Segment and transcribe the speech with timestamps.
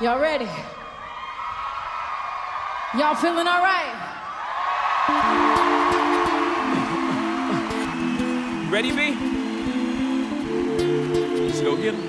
[0.00, 0.48] Y'all ready?
[2.96, 3.94] Y'all feeling all right?
[8.70, 9.16] Ready, B?
[11.46, 12.02] Let's go get 'em.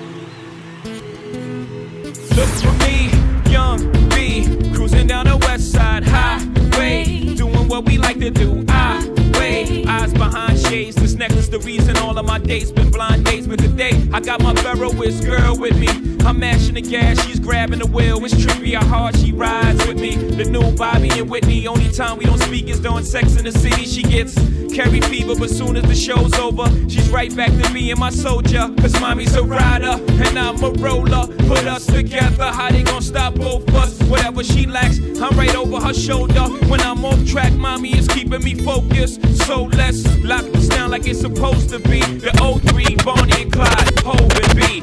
[2.36, 3.10] Look for me,
[3.50, 8.64] young B, cruising down the west side highway, doing what we like to do.
[8.68, 9.04] I
[9.36, 10.94] wait, eyes behind shades.
[10.94, 13.46] This necklace, the reason all of my dates been blind dates.
[13.46, 15.88] But today, I got my Ferroist girl with me.
[16.24, 18.24] I'm mashing the gas, she's grabbing the wheel.
[18.24, 20.16] It's trippy how hard she rides with me.
[20.16, 21.66] The new Bobby and Whitney.
[21.66, 23.84] Only time we don't speak is during sex in the city.
[23.84, 24.34] She gets
[24.72, 28.72] Carrie fever, but soon as the show's over, she's right back to being my soldier.
[28.78, 31.26] Cause mommy's a rider and I'm a roller.
[31.48, 34.00] Put us together, how they gon' stop both us?
[34.04, 36.42] Whatever she lacks, I'm right over her shoulder.
[36.68, 39.20] When I'm off track, mommy is keeping me focused.
[39.46, 42.00] So let's lock this down like it's supposed to be.
[42.00, 44.82] The 03, Bonnie and Clyde, Hove and B.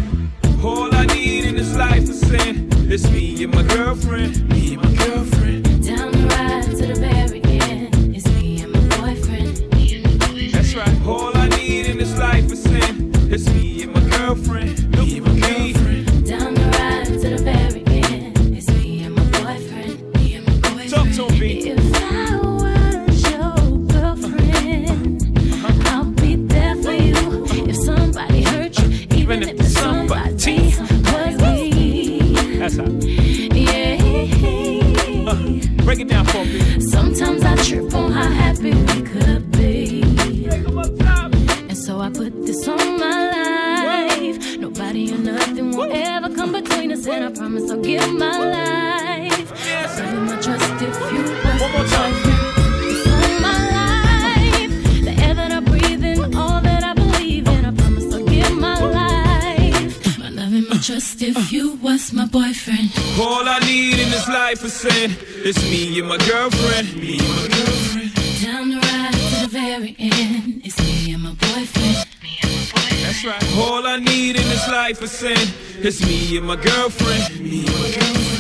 [0.66, 2.68] All I need in this life is sin.
[2.92, 4.50] It's me and my girlfriend.
[4.50, 5.86] Me and my girlfriend.
[5.86, 8.16] Down the ride to the very end.
[8.16, 9.72] It's me and my boyfriend.
[9.76, 10.54] Me and my boyfriend.
[10.54, 11.02] That's right.
[11.06, 13.12] All I need in this life is sin.
[13.32, 14.87] It's me and my girlfriend.
[64.58, 65.46] 5%.
[65.46, 66.96] It's me and my girlfriend.
[66.96, 68.14] Me and my girlfriend.
[68.74, 70.62] Ride to the very end.
[70.66, 72.08] It's me and my boyfriend.
[72.24, 73.04] Me and my boyfriend.
[73.06, 73.58] That's right.
[73.58, 75.38] All I need in this life is sin.
[75.80, 77.40] It's me and my girlfriend.
[77.40, 78.37] Me and my girlfriend.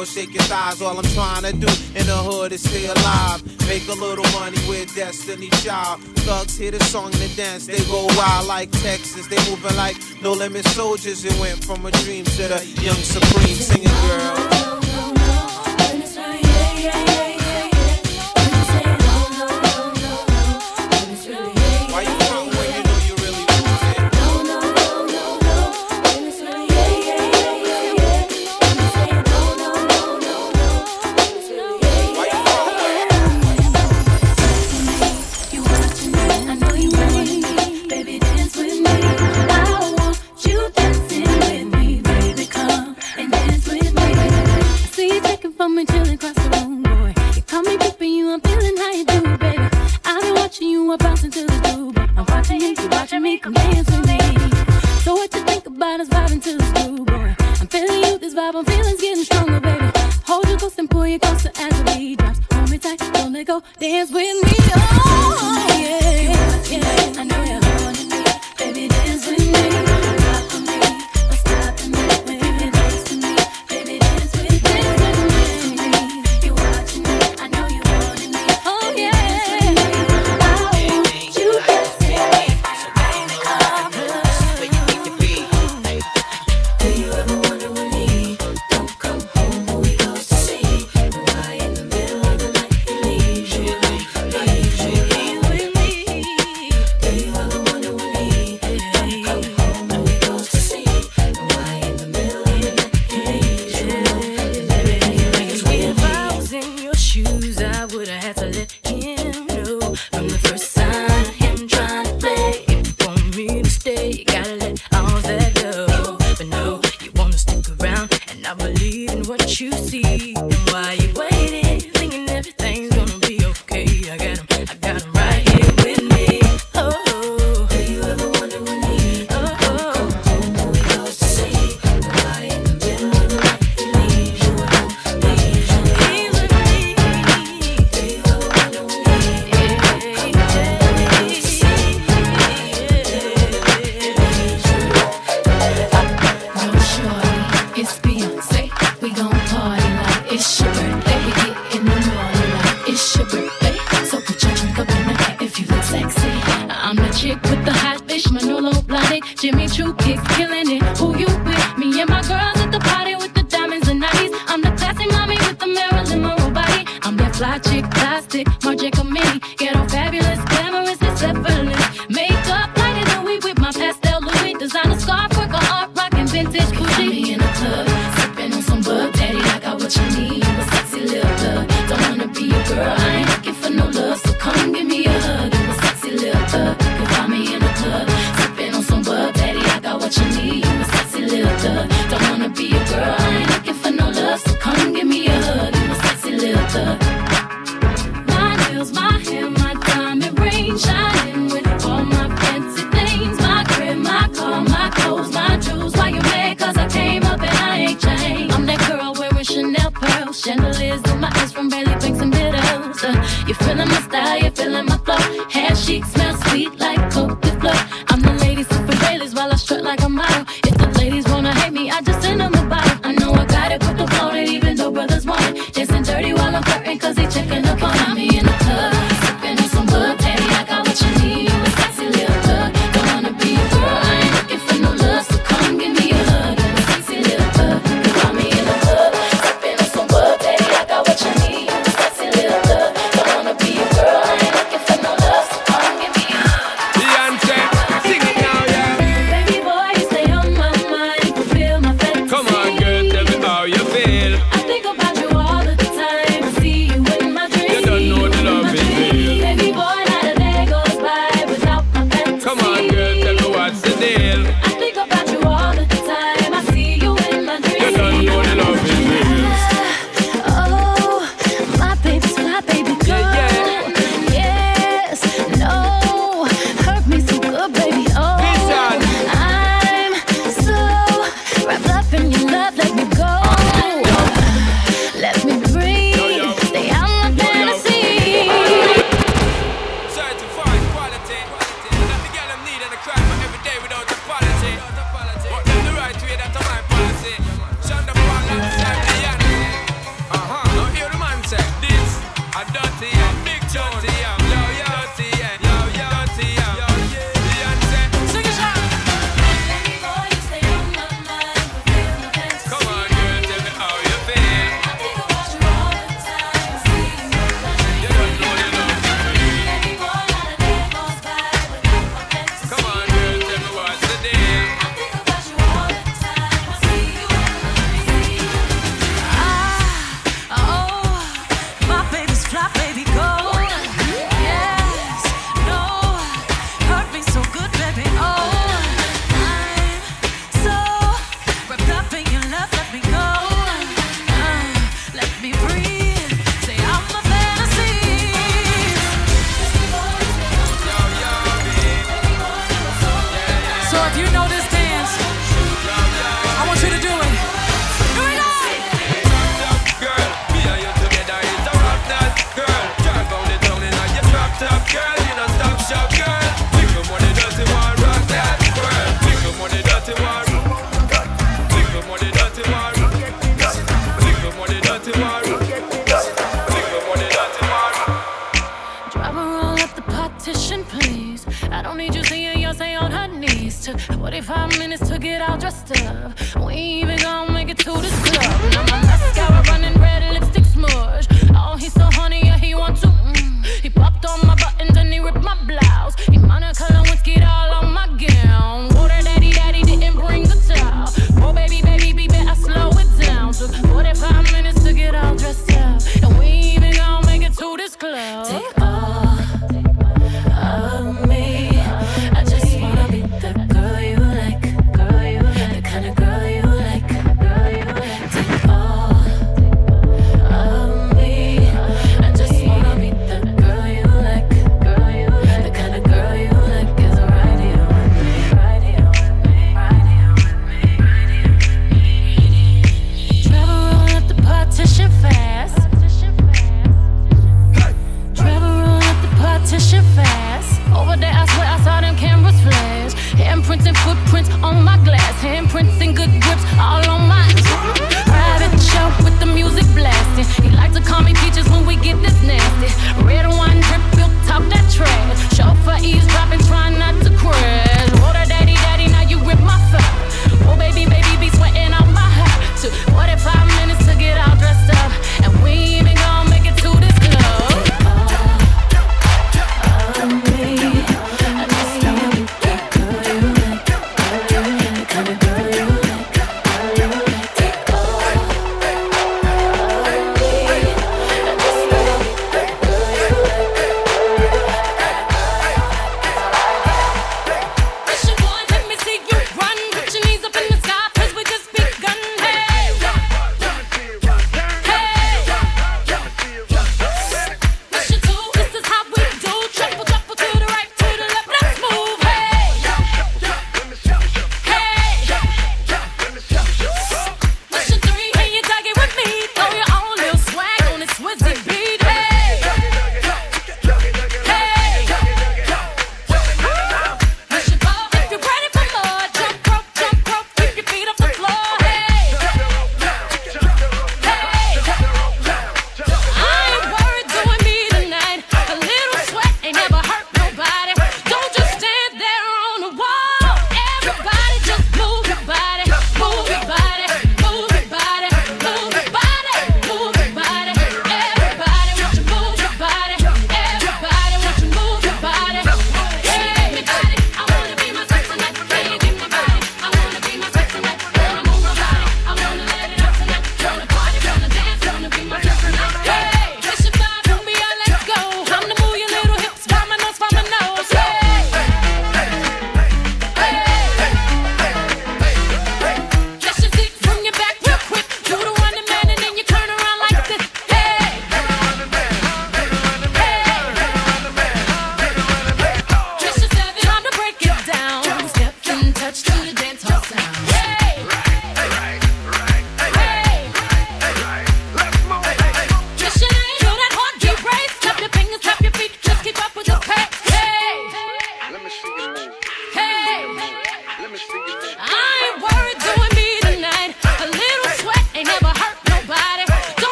[0.00, 0.80] Girl, shake your thighs.
[0.80, 3.44] All I'm trying to do in the hood is stay alive.
[3.68, 6.00] Make a little money with Destiny Child.
[6.24, 7.66] Thugs hear the song and the dance.
[7.66, 9.26] They go wild like Texas.
[9.26, 11.26] They moving like no limit soldiers.
[11.26, 14.49] It went from a dream to the young supreme singing girl.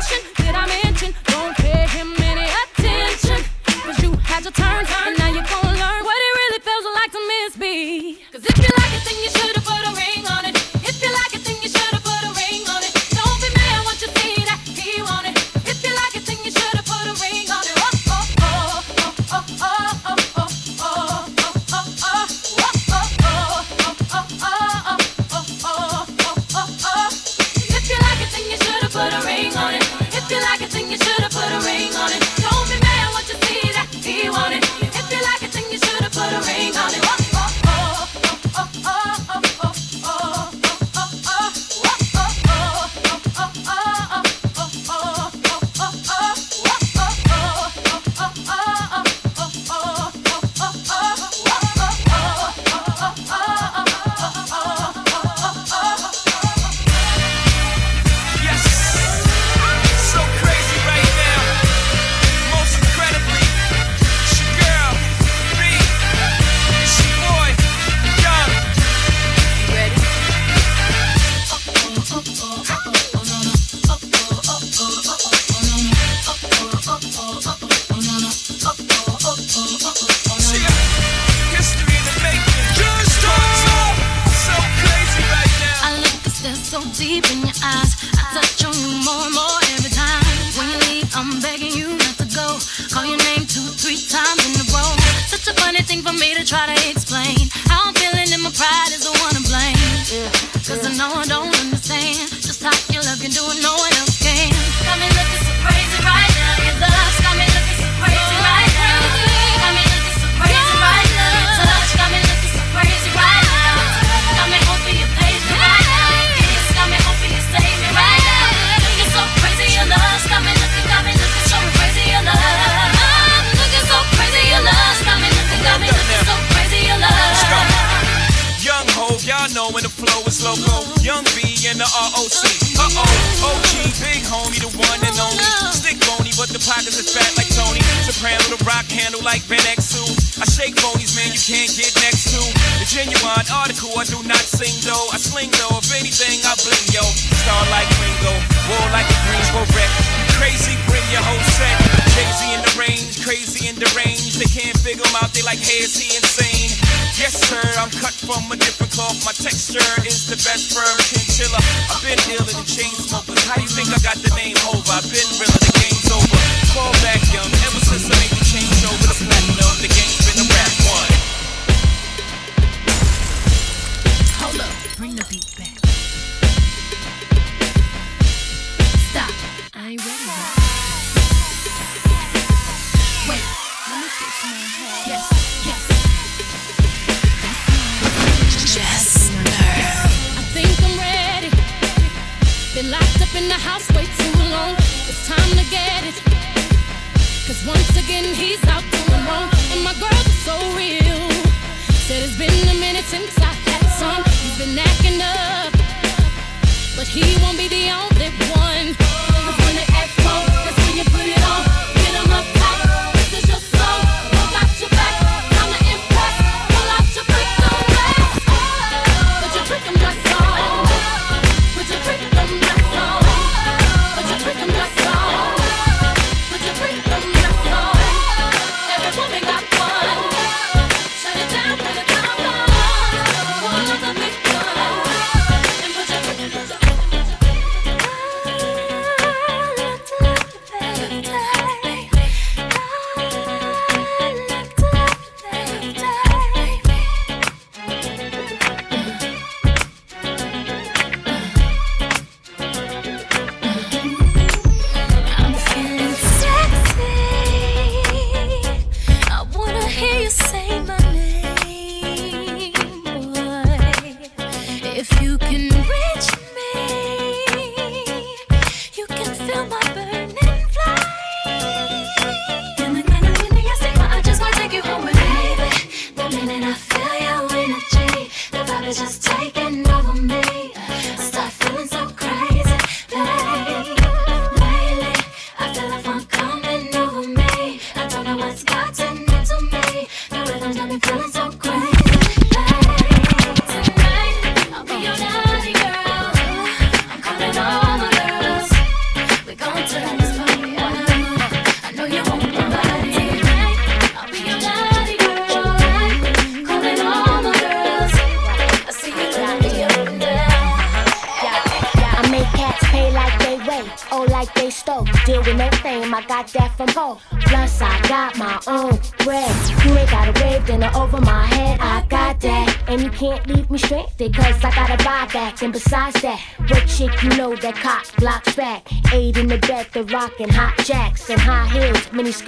[0.00, 0.29] passion.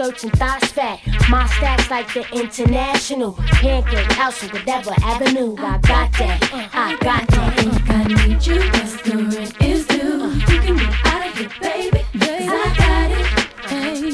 [0.03, 1.01] Skirts and thighs fat.
[1.29, 5.55] My stacks like the international pancake house or whatever avenue.
[5.59, 7.83] I got that, I got that.
[7.89, 10.31] I need you, rent is due.
[10.33, 12.05] You can be out of here, baby.
[12.19, 13.27] Cause I got it.
[13.71, 14.13] Hey,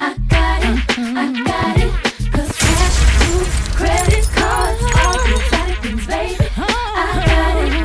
[0.00, 2.32] I got it, I got it.
[2.32, 6.48] Cause cash, moves, credit cards, all the exotic things, baby.
[6.56, 7.82] I got it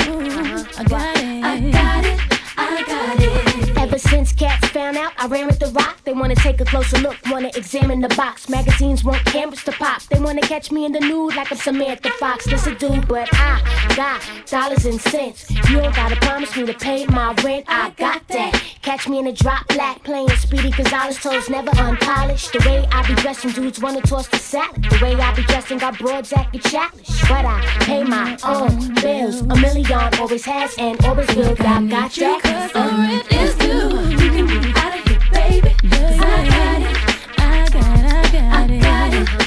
[0.80, 2.20] I got it I got it
[2.58, 6.36] I got it Ever since cats found out I ran with the rock, they wanna
[6.36, 7.17] take a closer look,
[7.58, 8.48] examine the box.
[8.50, 12.12] Magazines want cameras to pop, they wanna catch me in the nude like I'm Samantha
[12.12, 12.46] Fox.
[12.48, 15.50] A dude, but I got dollars and cents.
[15.50, 18.62] You don't gotta promise me to pay my rent, I got that.
[18.82, 22.54] Catch me in a drop black, playing Speedy Gonzales, toes never unpolished.
[22.54, 24.84] The way I be dressing, dudes wanna toss the salad.
[24.84, 27.22] The way I be dressing, got broads acting childish.
[27.28, 31.56] But I pay my own bills, a million always has and always will.
[31.60, 32.42] I got that.
[32.44, 34.26] Cause the rent is due.
[34.26, 35.76] You can be out of here, baby.
[35.84, 37.07] I got it.
[39.18, 39.47] Mm-hmm.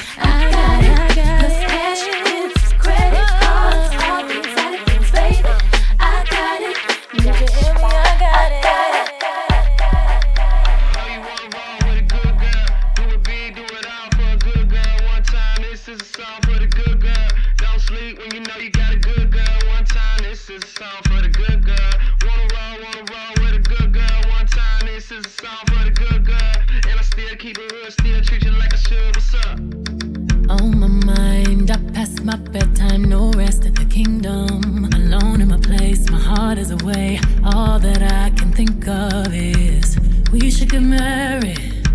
[32.31, 34.85] My bedtime, no rest at the kingdom.
[34.93, 37.19] Alone in my place, my heart is away.
[37.43, 39.97] All that I can think of is
[40.31, 41.89] we should get married.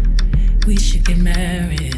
[0.67, 1.97] We should get married.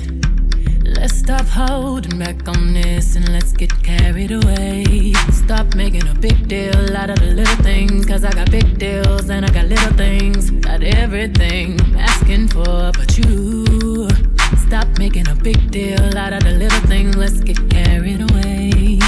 [0.85, 5.15] Let's stop holding back on this and let's get carried away.
[5.33, 8.07] Stop making a big deal out of the little things.
[8.07, 10.51] Cause I got big deals and I got little things.
[10.51, 14.38] Got everything I'm asking for but you.
[14.69, 17.17] Stop making a big deal out of the little things.
[17.17, 18.99] Let's get carried away.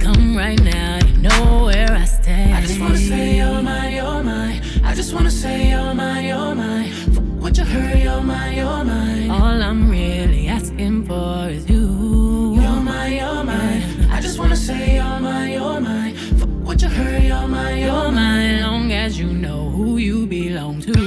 [0.00, 2.52] Come right now, you know where I stay.
[2.52, 4.60] I just wanna say you're mine, you're mine.
[4.82, 6.90] I just wanna say you're mine, you're mine.
[7.38, 9.30] Would you hurry, you're mine, you're mine.
[9.30, 12.58] All I'm really asking for is you.
[12.60, 14.10] You're mine, you're mine.
[14.10, 16.16] I just wanna say you're mine, you're mine.
[16.64, 18.62] Would you hurry, you're mine, you're, you're mine.
[18.62, 21.05] Long as you know who you belong to.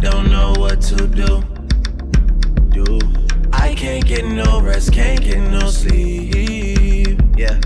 [0.00, 1.42] Don't know what to do.
[2.70, 2.98] Do
[3.52, 7.20] I can't get no rest, can't get no sleep.
[7.36, 7.58] Yeah,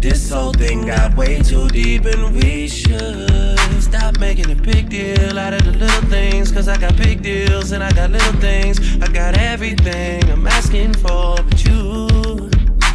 [0.00, 5.38] this whole thing got way too deep, and we should stop making a big deal
[5.38, 6.50] out of the little things.
[6.50, 8.80] Cause I got big deals and I got little things.
[9.00, 12.50] I got everything I'm asking for, but you.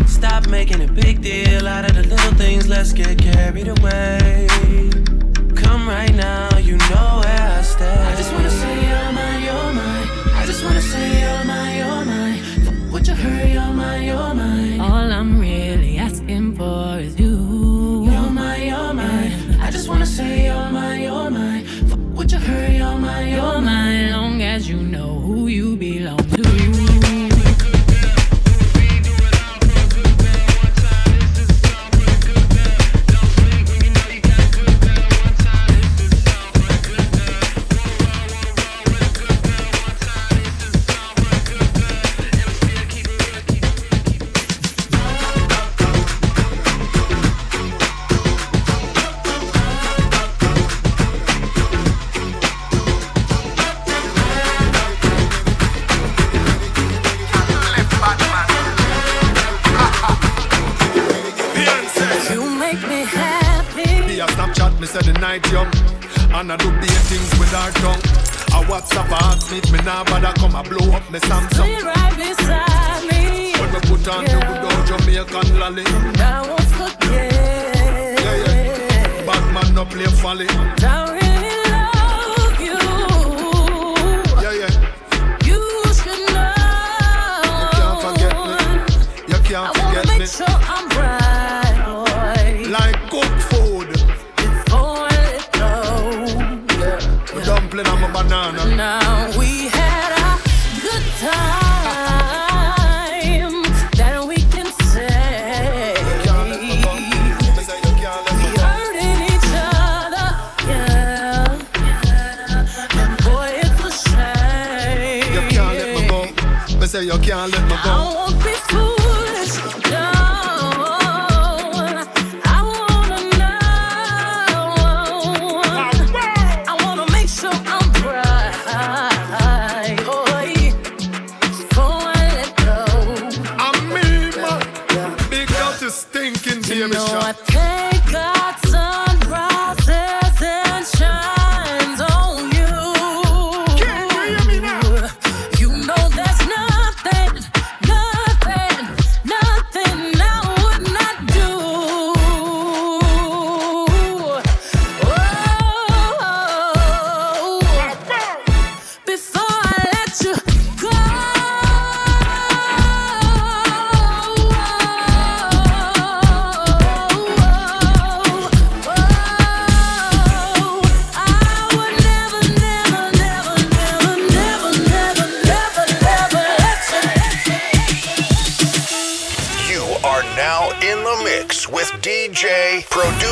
[0.07, 4.47] Stop making a big deal out of the little things, let's get carried away
[5.51, 7.97] come right now, you know where I stay.
[8.11, 10.07] I just wanna say you're mine, you're mine.
[10.39, 12.91] I just wanna say you're mine, you're mine.
[12.91, 14.79] Would you hurry, you're mine, you're mine.
[14.81, 15.40] All I'm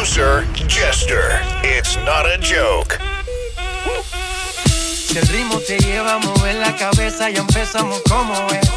[0.09, 1.39] producer, Jester.
[1.63, 2.97] It's not a joke.
[4.83, 8.69] Si el ritmo te lleva a mover la cabeza, ya empezamos como es.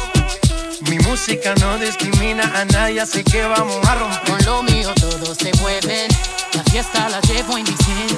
[0.89, 4.21] Mi música no discrimina a nadie, así que vamos a romper.
[4.25, 6.09] Con lo mío todos se mueven.
[6.53, 8.17] La fiesta la llevo en mis genes.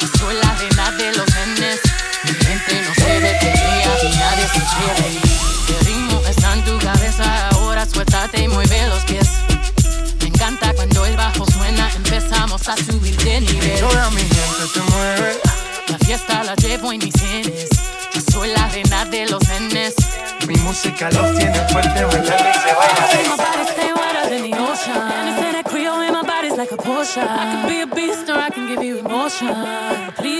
[0.00, 1.80] Yo soy la reina de los nenes.
[2.24, 5.78] Mi gente no se detenía y nadie se quiere.
[5.78, 9.53] El ritmo está en tu cabeza, ahora suéltate y mueve los pies.
[11.04, 13.78] Cuando el bajo suena, empezamos a subir de nivel.
[13.78, 15.38] Toda mi gente se mueve.
[15.88, 17.68] La fiesta la llevo en mis genes.
[18.14, 19.94] Yo soy la reina de los nenes.
[20.48, 23.18] Mi música los tiene fuerte, bailando y se baila así.
[23.28, 24.96] My body stay wetter than the ocean.
[24.96, 27.20] And it's in that Creole and my body's like a Porsche.
[27.20, 29.48] I can be a beast or I can give you emotion.
[29.48, 30.33] But please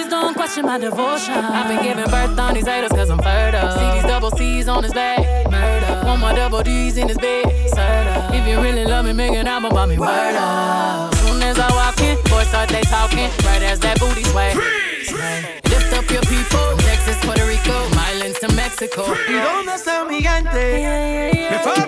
[0.55, 1.35] don't my devotion.
[1.35, 3.71] I've been giving birth on these haters cause I'm fertile.
[3.73, 5.19] See these double C's on his back.
[5.51, 6.07] Murder.
[6.07, 7.47] One more double D's in his bed.
[7.71, 8.33] Serta.
[8.33, 9.99] If you really love me, make an album about me.
[9.99, 11.15] Word up.
[11.17, 13.31] Soon as I walk in, boys start they talking.
[13.45, 14.55] Right as that booty sway.
[14.55, 16.77] Lift up your people.
[16.79, 17.75] Texas, Puerto Rico,
[18.13, 19.05] Islands to Mexico.
[19.29, 21.51] ¿Y dónde está mi gigante?
[21.51, 21.84] Me fue a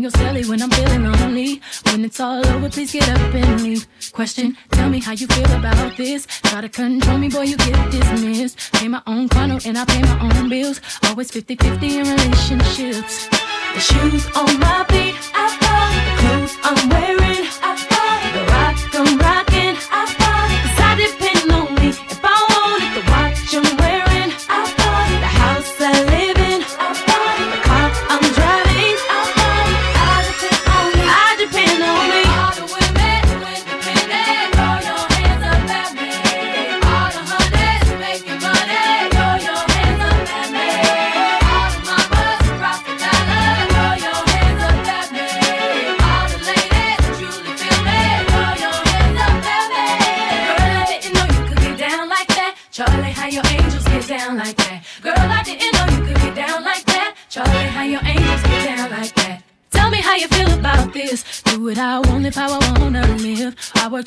[0.00, 1.60] Ring your celly when I'm feeling lonely.
[1.84, 3.86] When it's all over, please get up and leave.
[4.12, 6.24] Question, tell me how you feel about this.
[6.24, 8.72] Try to control me, boy, you get dismissed.
[8.72, 10.80] Pay my own condo and I pay my own bills.
[11.04, 13.28] Always 50 50 in relationships.
[13.74, 15.92] The shoes on my feet, I bought.
[16.06, 17.69] The clothes I'm wearing, I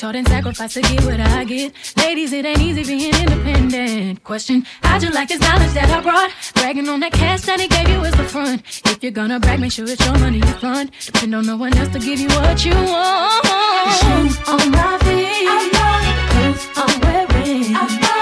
[0.04, 1.72] I hard and sacrificed to get what I get.
[1.96, 4.22] Ladies, it ain't easy being independent.
[4.26, 6.30] Question, how'd you like this knowledge that I brought?
[6.56, 8.64] Bragging on that cash that he gave you is the front.
[8.84, 10.92] If you're gonna brag, make sure it's your money you fund.
[11.06, 13.46] Depend on no one else to give you what you want.
[13.96, 15.72] Shoes on my feet,
[16.32, 17.74] clothes I'm wearing.
[17.74, 18.13] I rock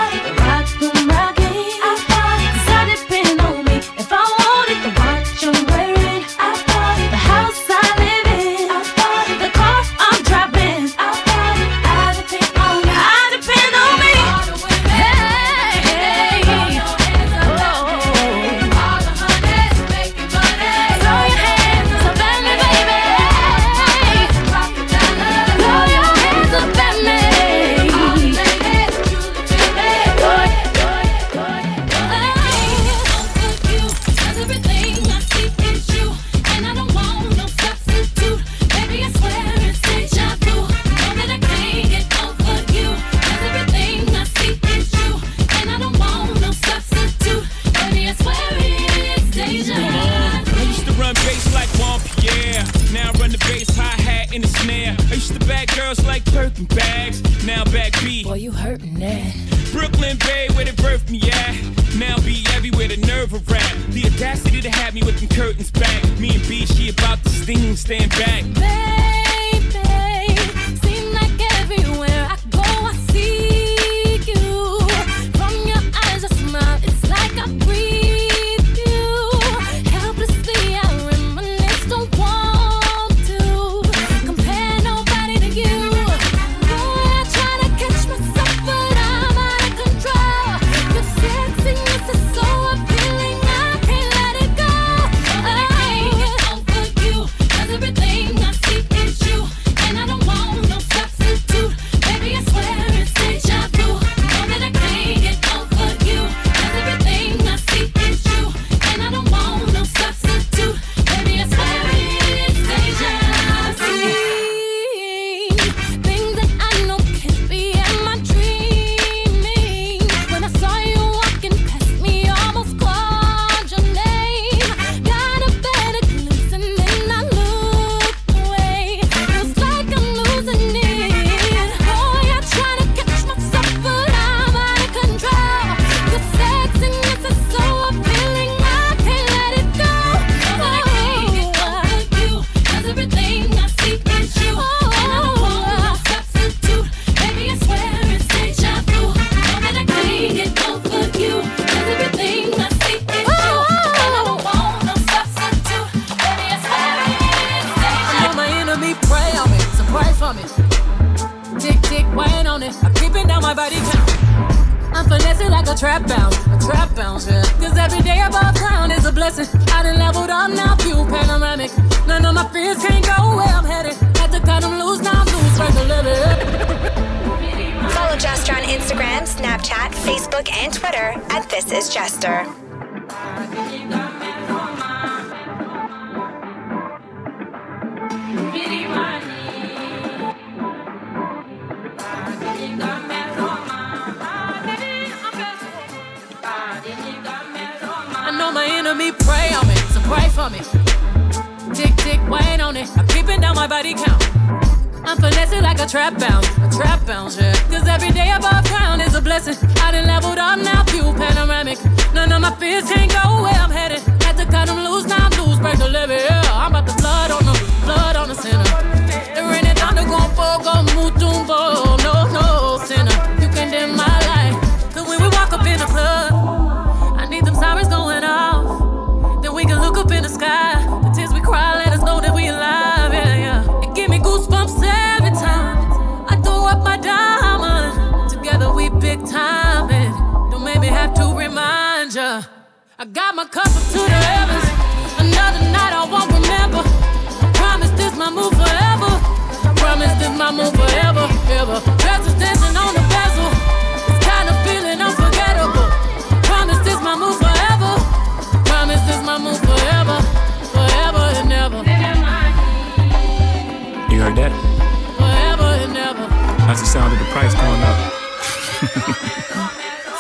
[67.84, 68.61] That's the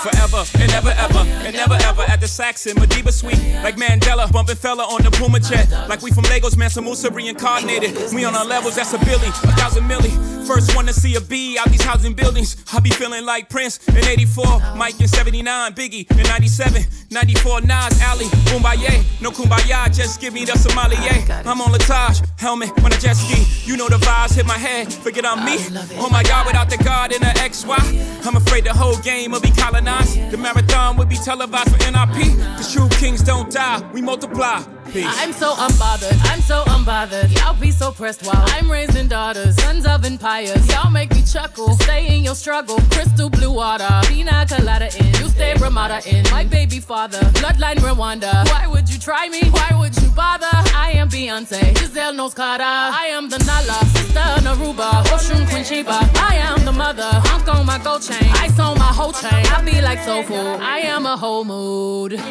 [0.01, 3.37] forever and ever, ever, and never ever at the Saxon Madiba Suite.
[3.63, 5.69] Like Mandela, bumping fella on the Puma jet.
[5.87, 8.13] Like we from Lagos, man, Musa reincarnated.
[8.13, 10.11] We on our levels, that's a Billy, a thousand milli.
[10.47, 12.57] First one to see a B out these housing buildings.
[12.73, 18.01] I be feeling like Prince in 84, Mike in 79, Biggie in 97, 94, Nas,
[18.03, 19.03] Ali, Boombaye.
[19.22, 21.26] No kumbaya, just give me the sommelier.
[21.45, 23.43] I'm on Latage, helmet on a jet ski.
[23.70, 25.57] You know the vibes hit my head, forget I'm me.
[25.99, 28.26] Oh my god, without the God in the XY.
[28.26, 30.32] I'm afraid the whole game will be colonized.
[30.32, 32.38] The marathon will be televised for NIP.
[32.55, 34.64] Cause true kings don't die, we multiply.
[34.91, 35.05] Peace.
[35.07, 37.33] I'm so unbothered, I'm so unbothered.
[37.37, 40.67] Y'all be so pressed while I'm raising daughters, sons of empires.
[40.67, 42.77] Y'all make me chuckle, stay in your struggle.
[42.91, 45.07] Crystal blue water, pina colada in.
[45.15, 46.25] You stay Ramada in.
[46.29, 48.45] My baby father, bloodline Rwanda.
[48.51, 49.39] Why would you try me?
[49.51, 50.49] Why would you bother?
[50.51, 52.63] I am Beyonce, Giselle knows Carter.
[52.63, 55.85] I am the Nala, sister Naruba, Oshun Queen.
[55.87, 58.29] I am the mother, Hong on my gold chain.
[58.33, 59.45] I saw my whole chain.
[59.55, 62.21] I be like soulful, I am a whole mood.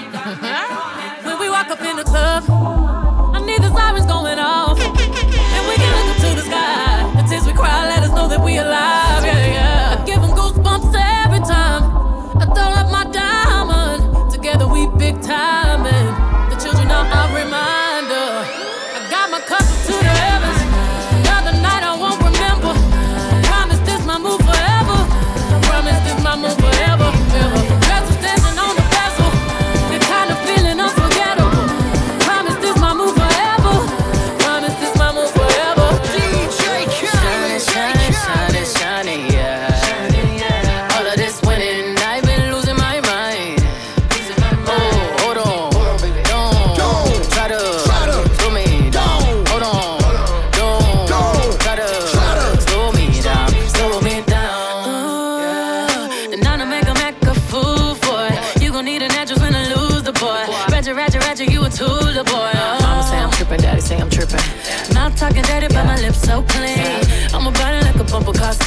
[1.31, 2.43] when we walk up in the club.
[2.51, 4.79] I need the sirens going off.
[4.81, 7.07] And we can look up to the sky.
[7.17, 9.25] The tears we cry let us know that we alive.
[9.25, 9.50] Yeah,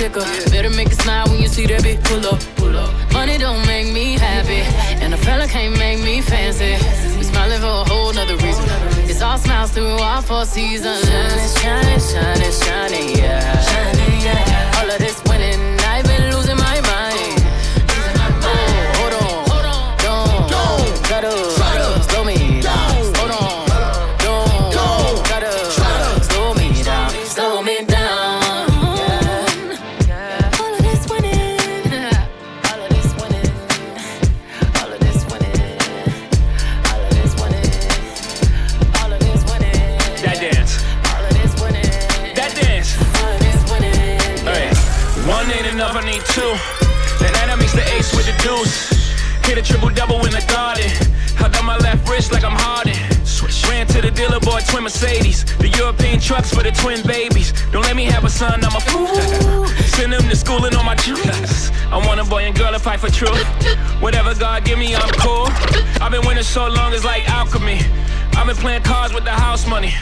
[0.10, 0.50] car sticker.
[0.52, 2.92] Better make a smile when you see that bitch pull up, pull up.
[3.14, 4.62] Money don't make me happy,
[5.04, 6.74] and a fella can't make me fancy.
[7.18, 8.66] We smiling for a whole nother reason.
[9.10, 11.06] It's all smiles through all four seasons.
[11.06, 13.60] Shining, shining, shining, shining, yeah.
[13.62, 14.78] Shining, yeah.
[14.78, 17.40] All of this winning, I've been losing my mind.
[18.46, 18.60] Oh,
[18.98, 21.63] hold on, hold on, don't try to
[45.74, 46.54] enough, I need two.
[47.20, 48.94] That makes the ace with the deuce.
[49.46, 50.90] Hit a triple double in the garden.
[51.36, 52.96] Held on my left wrist like I'm Harden.
[53.70, 55.46] Ran to the dealer, boy, twin Mercedes.
[55.58, 57.54] The European trucks for the twin babies.
[57.72, 59.08] Don't let me have a son, I'm a fool.
[59.98, 61.72] Send them to school and on my juice.
[61.92, 63.46] I want a boy and girl to fight for truth.
[64.02, 65.48] Whatever God give me, I'm cool.
[66.02, 67.80] I've been winning so long, it's like alchemy.
[68.34, 69.94] I've been playing cards with the house money.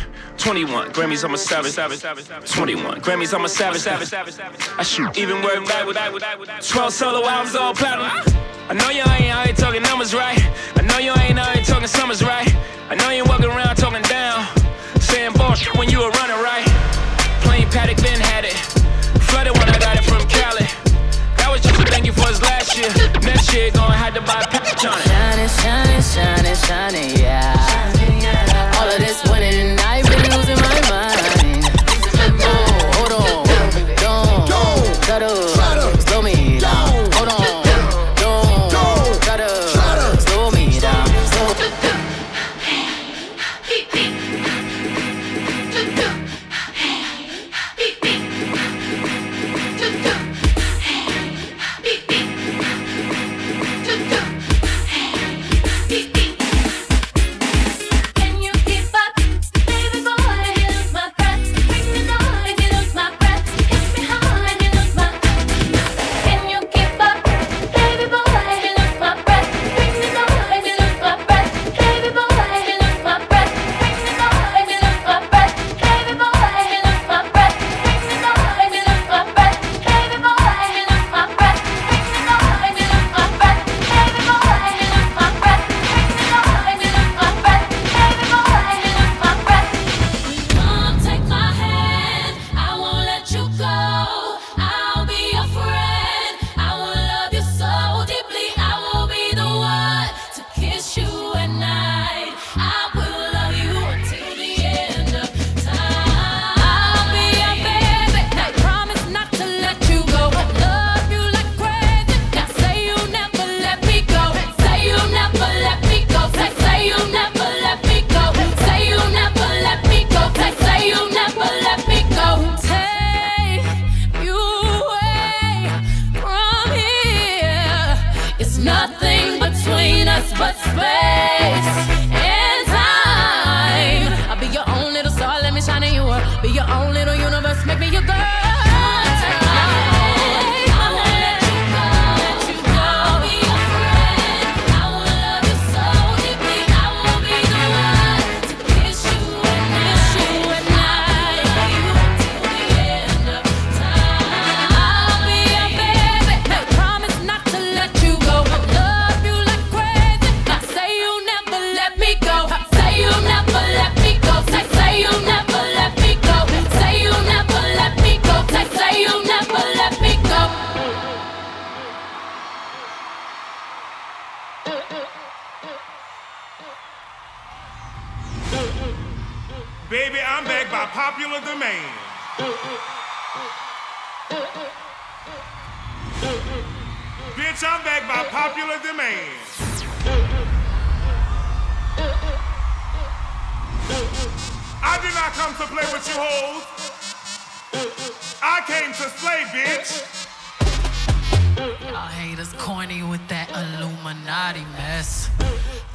[0.41, 1.75] 21 Grammys, I'm a savage.
[2.49, 3.85] 21 Grammys, I'm a savage.
[3.85, 8.09] I shoot even word back with 12 solo albums, all platinum.
[8.67, 10.41] I know you ain't out here talking numbers right.
[10.75, 12.49] I know you ain't out here talking summers right.
[12.89, 14.47] I know you walking around talking down.
[14.99, 16.65] Saying bullshit when you were running right.
[17.45, 18.57] Plain Paddock then had it.
[19.29, 20.65] Flooded when I got it from Cali.
[21.37, 22.89] That was just a thank you for his last year.
[23.21, 25.05] Next year, gonna have to buy a patch on it.
[25.05, 28.00] Shining, shining, shining, shining, yeah.
[28.23, 30.60] All of this winning, I've been losing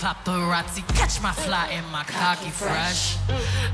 [0.07, 3.17] Paparazzi catch my fly and my cocky fresh.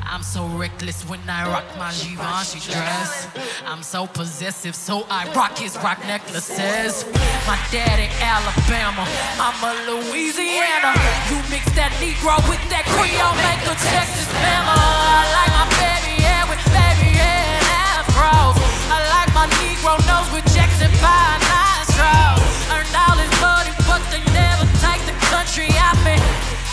[0.03, 3.29] I'm so reckless when I rock my Givenchy dress.
[3.67, 7.05] I'm so possessive, so I rock his rock necklaces.
[7.47, 9.05] My daddy Alabama,
[9.37, 10.97] mama Louisiana.
[11.29, 14.73] You mix that Negro with that Creole, make a Texas mama.
[14.73, 18.57] I like my baby hair with baby hair and afros.
[18.89, 21.05] I like my Negro nose with Jackson 5
[21.53, 22.53] nostrils.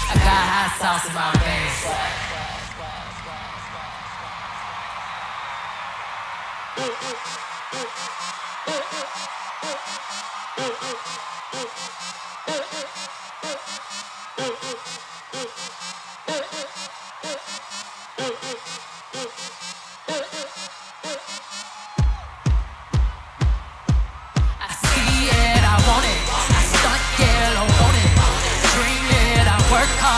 [0.10, 2.20] I got hot sauce in my veins.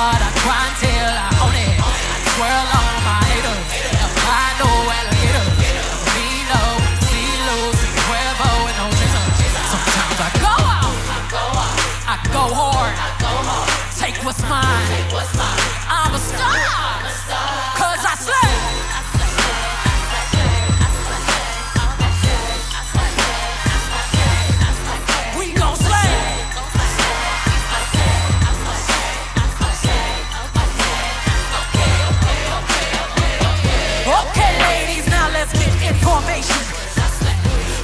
[0.01, 1.77] I grind till I own it.
[1.77, 3.65] I twirl on my haters.
[4.09, 5.45] Albino alligator.
[6.09, 6.63] Vino,
[7.05, 7.57] Zilo,
[8.09, 9.25] Cuervo, and no.
[9.69, 10.97] Sometimes I go out.
[12.09, 12.93] I go hard.
[13.99, 15.40] Take what's mine.
[36.21, 36.55] Information.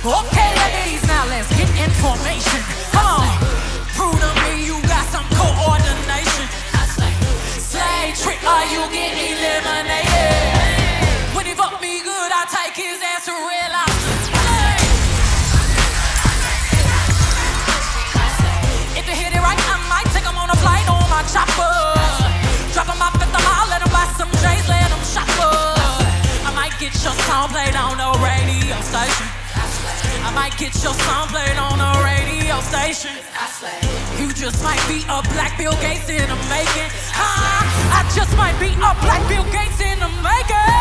[0.05, 2.76] Okay, ladies, now let's get information.
[27.38, 29.27] Song played on the radio station.
[30.25, 33.13] I might get your song played on the radio station.
[34.17, 36.89] You just might be a black Bill Gates in the making.
[37.13, 37.61] Huh?
[37.93, 40.73] I just might be a black Bill Gates in the making.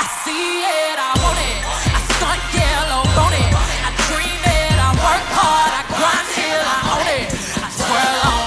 [0.00, 1.60] I see it, I want it.
[1.92, 3.52] I stunt yellow on it.
[3.52, 7.28] I dream it, I work hard, I grind till I own it.
[7.60, 8.45] I twirl on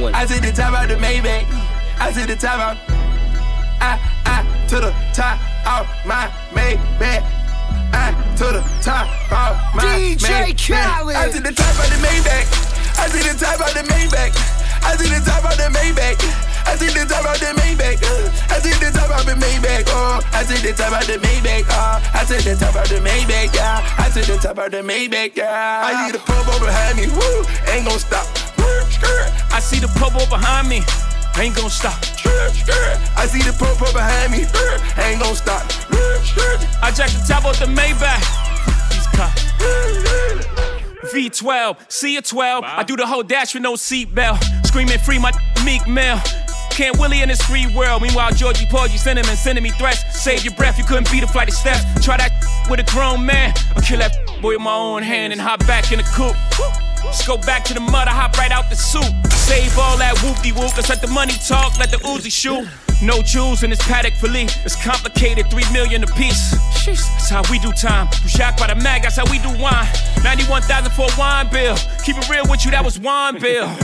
[0.00, 0.14] one.
[0.14, 1.44] I to the top of the Maybach.
[2.00, 2.76] I to the top of
[3.80, 5.36] I I to the top
[5.68, 7.22] of my Maybach.
[7.92, 10.56] I to the top of my DJ Maybach.
[10.56, 11.16] Khaled.
[11.16, 12.46] I to the top of the Maybach.
[12.96, 14.32] I to the top of the Maybach.
[14.82, 16.16] I to the top of the Maybach.
[16.66, 18.00] I to the top of the Maybach.
[18.00, 19.84] uh, I to the top of the Maybach.
[19.88, 21.66] Oh, I to the top of the Maybach.
[21.68, 23.54] Oh, I to the top of the Maybach.
[23.54, 25.36] Yeah, I to the top of the Maybach.
[25.36, 27.06] Yeah, I need a purple behind me.
[27.08, 28.39] Woo, ain't gon' stop.
[29.52, 30.82] I see the popo behind me.
[31.38, 31.96] Ain't gonna stop.
[33.16, 34.44] I see the purple behind me.
[35.02, 35.62] Ain't gon' stop.
[36.82, 38.20] I jack the top off the Maybach.
[38.90, 39.44] These cops.
[41.12, 42.64] V12, C a 12.
[42.64, 44.66] I do the whole dash with no seatbelt.
[44.66, 45.32] Screaming free my
[45.64, 46.18] meek mill.
[46.70, 48.02] Can't Willie in this free world.
[48.02, 50.22] Meanwhile, Georgie Porgy sending him and sending me threats.
[50.22, 51.84] Save your breath, you couldn't beat a flight of steps.
[52.04, 52.32] Try that
[52.68, 53.54] with a grown man.
[53.76, 56.36] I'll kill that boy with my own hand and hop back in the coupe.
[57.02, 59.04] Just go back to the mud, I hop right out the soup.
[59.32, 60.76] Save all that whoopty whoop.
[60.76, 62.68] Let's let the money talk, let the Uzi shoot.
[63.02, 64.48] No jewels in this paddock fillet.
[64.64, 66.52] It's complicated, three million a piece.
[66.84, 68.08] That's how we do time.
[68.22, 69.88] You shocked by the mag, that's how we do wine.
[70.22, 71.76] 91,000 for a wine bill.
[72.04, 73.66] Keep it real with you, that was wine bill.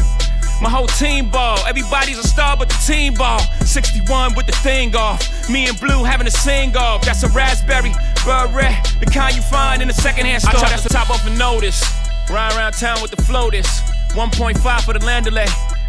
[0.63, 1.59] My whole team ball.
[1.67, 3.41] Everybody's a star but the team ball.
[3.65, 5.21] 61 with the thing off.
[5.51, 7.05] Me and Blue having a sing off.
[7.05, 7.93] That's a raspberry
[8.25, 8.75] beret.
[9.01, 10.57] The kind you find in a secondhand store.
[10.57, 11.83] I try to top off a notice.
[12.29, 13.67] Ride around town with the floaters.
[14.11, 15.47] 1.5 for the land delay.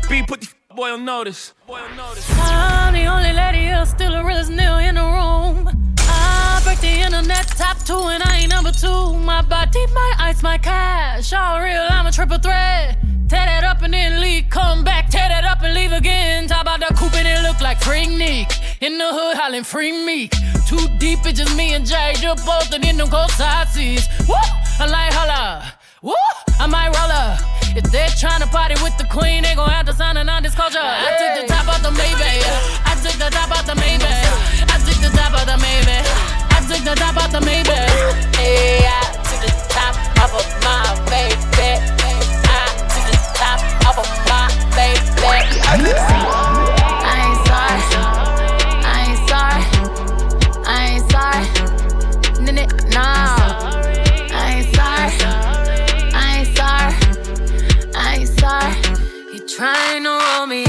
[0.07, 1.53] B put the boy on notice.
[1.65, 2.25] Boy on notice.
[2.37, 5.93] I'm the only lady here, still the realest nigga in the room.
[5.97, 9.15] I break the internet top two, and I ain't number two.
[9.15, 11.33] My body, my ice, my cash.
[11.33, 12.99] All real, I'm a triple threat.
[13.27, 16.47] Tear that up and then leave, come back, tear that up and leave again.
[16.47, 18.47] Talk about the coupe and it look like Freak Nick.
[18.79, 20.31] In the hood, hollering Free Meek.
[20.67, 24.07] Too deep, it's just me and Jay, just both in them cold side seats.
[24.29, 24.35] Woo!
[24.79, 25.76] I like holla.
[26.03, 26.13] Woo!
[26.59, 27.39] I might roll up.
[27.75, 30.77] If they're trying to party with the queen, they gon' have to sign a non-disclosure.
[30.77, 32.45] I took the top off the Maybach.
[32.85, 34.29] I took the top off the Maybach.
[34.69, 36.05] I took the top off the Maybach.
[36.53, 38.13] I took the top off the Maybach.
[38.37, 41.81] Hey, I took the top off of my Maybach.
[42.45, 43.57] I took the top
[43.89, 45.49] off of my Maybach.
[45.65, 45.81] I
[47.25, 47.81] ain't sorry.
[48.85, 49.65] I ain't sorry.
[50.61, 51.45] I ain't sorry.
[52.93, 53.36] Nah.
[59.57, 60.66] Trying to roll me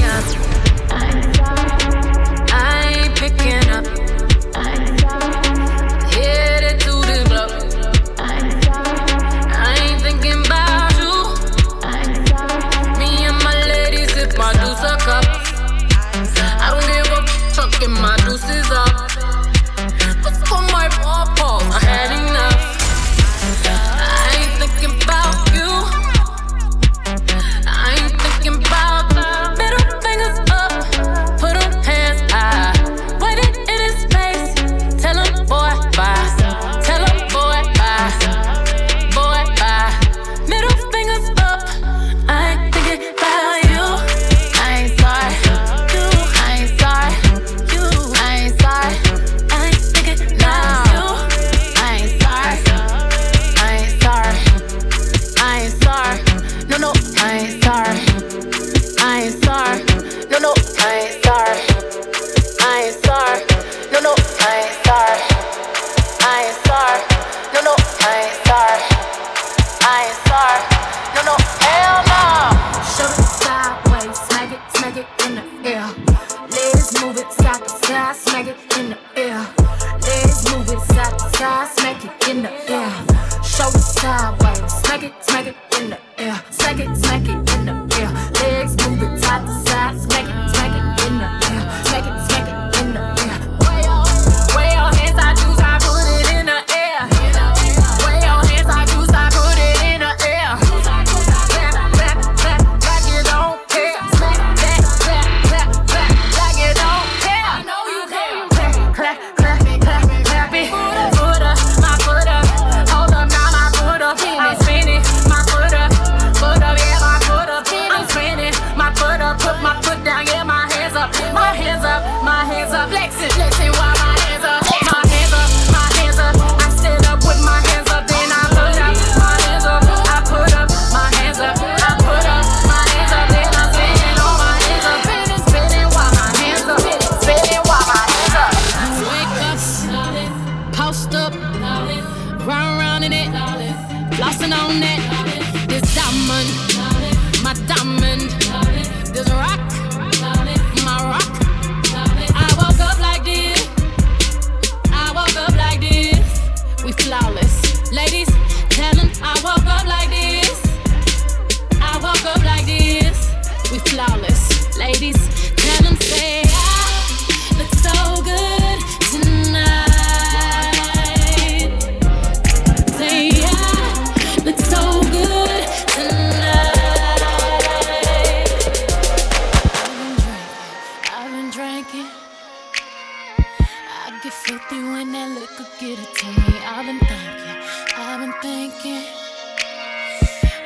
[184.29, 186.53] Get filthy when that liquor get it to me.
[186.63, 187.57] I've been thinking,
[187.97, 189.03] I've been thinking.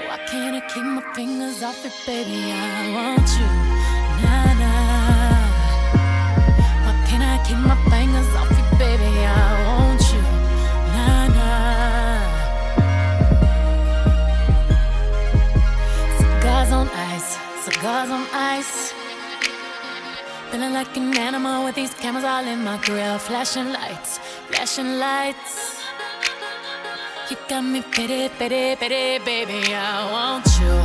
[0.06, 2.52] Why can't I keep my fingers off it, baby?
[2.52, 3.48] I want you,
[4.20, 5.48] nah nah.
[6.84, 9.12] Why can't I keep my fingers off it, baby?
[9.24, 9.32] I
[9.70, 10.22] want you,
[10.96, 12.20] nah nah.
[16.20, 19.03] Cigars on ice, cigars on ice.
[20.54, 23.18] Feeling like an animal with these cameras all in my grill.
[23.18, 25.82] Flashing lights, flashing lights.
[27.32, 29.74] You got me pity, pity, pity, baby.
[29.74, 30.76] I want you.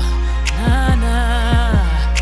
[0.56, 2.16] Nah, nah.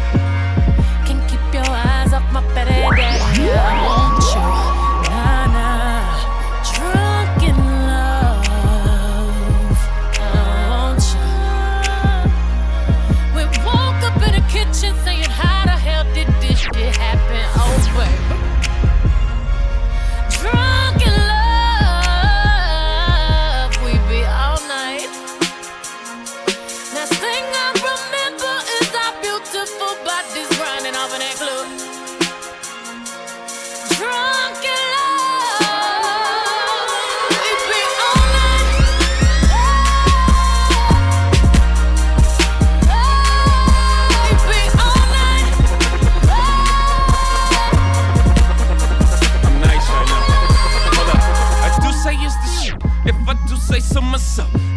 [1.06, 3.52] Can't keep your eyes off my pity, daddy.
[3.52, 4.05] I want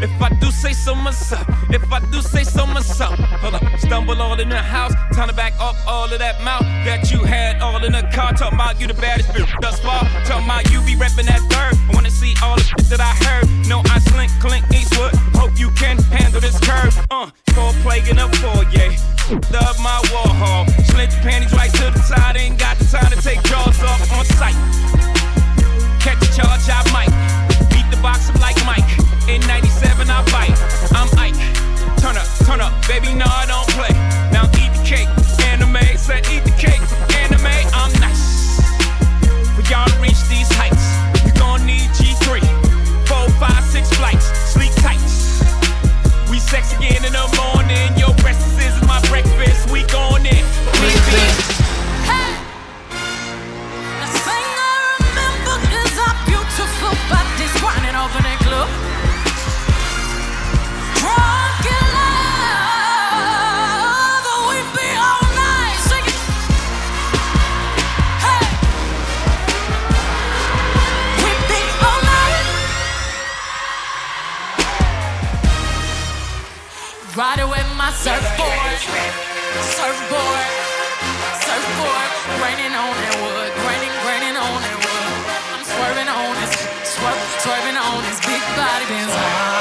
[0.02, 1.46] If I do say so myself.
[1.70, 3.20] If I do say so myself.
[3.42, 3.64] Hold up.
[3.80, 4.94] Stumble all in the house.
[5.14, 8.32] Time to back up all of that mouth that you had all in the car.
[8.32, 10.04] Talking about you the baddest bitch thus far.
[10.24, 11.76] Talking about you be repping that third.
[11.90, 13.48] I wanna see all the shit that I heard.
[13.68, 15.14] No, I slink, clink, Eastwood.
[15.36, 16.96] Hope you can handle this curve.
[17.12, 18.96] Uh, cold plague in a foyer.
[19.52, 20.66] Love my Warhol.
[20.88, 22.38] Slint your panties right to the side.
[22.38, 24.56] Ain't got the time to take jaws off on sight.
[26.00, 27.12] Catch a charge, I might.
[27.70, 29.09] Beat the box up like Mike.
[29.30, 30.58] In 97, I bite.
[30.98, 31.38] I'm Ike.
[32.02, 33.94] Turn up, turn up, baby, no, I don't play.
[34.34, 35.08] Now eat the cake.
[35.46, 36.82] Anime, said eat the cake.
[37.14, 38.58] Anime, I'm nice.
[39.54, 40.82] For y'all to reach these heights,
[41.22, 42.42] you gon' need G3.
[43.06, 44.26] Four, five, six flights.
[44.50, 44.98] Sleep tight.
[46.32, 47.39] We sex again in the
[77.20, 78.80] Riding with my surfboard,
[79.76, 80.50] surfboard,
[81.44, 82.10] surfboard,
[82.40, 85.12] raining on that wood, raining, raining on that wood.
[85.52, 86.56] I'm swerving on this,
[86.88, 88.24] swerve, swerving on this.
[88.24, 89.59] Big body Benz.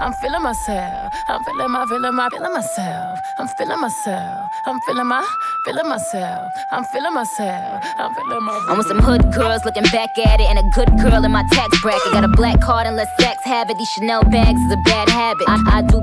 [0.00, 1.12] I'm feeling myself.
[1.28, 3.18] I'm feeling my, feeling my, feeling myself.
[3.38, 4.50] I'm feeling myself.
[4.66, 5.26] I'm feeling my,
[5.66, 6.52] feeling myself.
[6.72, 7.84] I'm feeling myself.
[7.98, 8.66] I'm feeling my.
[8.68, 11.44] I'm with some hood girls looking back at it, and a good girl in my
[11.52, 12.12] tax bracket.
[12.12, 13.76] Got a black card and less sex have it.
[13.76, 15.44] These Chanel bags is a bad habit.
[15.46, 16.00] I, I do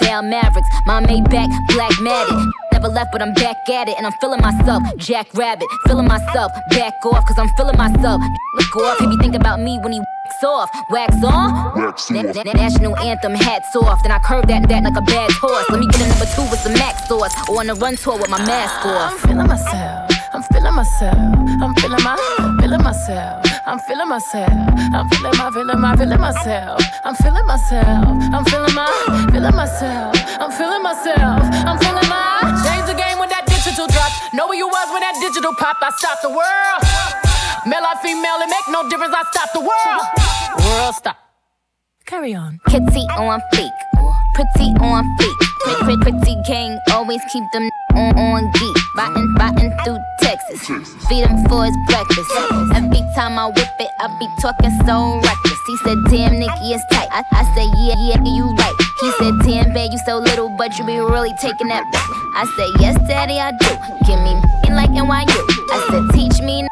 [0.00, 2.52] down Mavericks, my Maybach, black matted.
[2.72, 4.82] Never left, but I'm back at it, and I'm feeling myself.
[4.98, 6.52] Jack Rabbit, feeling myself.
[6.70, 8.20] Back off, cause I'm feeling myself.
[8.56, 10.00] Look off, he be think about me when he
[10.38, 10.70] wax off.
[10.90, 11.74] Wax on?
[11.74, 14.02] Wax na- na- national anthem, hats off.
[14.02, 15.68] Then I curve that, that like a bad horse.
[15.70, 18.16] Let me get a number two with some max sauce, or on a run tour
[18.18, 19.12] with my mask off.
[19.12, 20.10] I'm feeling myself.
[20.32, 21.18] I'm feeling myself.
[21.62, 22.16] I'm feeling my,
[22.60, 23.46] feeling myself.
[23.66, 24.52] I'm feeling myself.
[24.94, 26.80] I'm feeling my, feeling my, feeling myself.
[27.04, 28.06] I'm feeling myself.
[28.34, 30.14] I'm feeling my, feeling myself.
[30.38, 31.40] I'm feeling myself.
[31.66, 32.62] I'm feeling my.
[32.66, 34.12] Change the game when that digital drop.
[34.34, 35.76] Know where you was when that digital pop.
[35.82, 37.37] I stopped the world.
[37.68, 39.12] Male or female, it make no difference.
[39.12, 40.04] I stop the world.
[40.64, 41.18] World stop.
[42.06, 42.58] Carry on.
[42.66, 43.76] Kitty on fleek,
[44.32, 45.36] pretty on fleek.
[45.60, 48.76] Pretty, pretty, pretty gang, always keep them on, on geek.
[48.96, 50.64] Biting, biting through Texas.
[51.08, 52.30] Feed him for his breakfast.
[52.72, 55.60] Every time I whip it, I be talking so reckless.
[55.66, 57.08] He said, Damn, Nikki, is tight.
[57.12, 58.76] I, I said, Yeah, yeah, you right.
[59.00, 62.08] He said, Damn, babe, you so little, but you be really taking that back.
[62.32, 63.76] I said, Yes, daddy, I do.
[64.08, 64.40] Give me
[64.72, 65.36] like NYU.
[65.68, 66.66] I said, Teach me,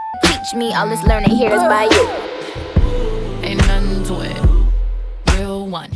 [0.47, 0.73] n- teach me.
[0.75, 2.09] All this learning here is by you.
[3.43, 4.37] Ain't nothing to it.
[5.39, 5.91] Real one.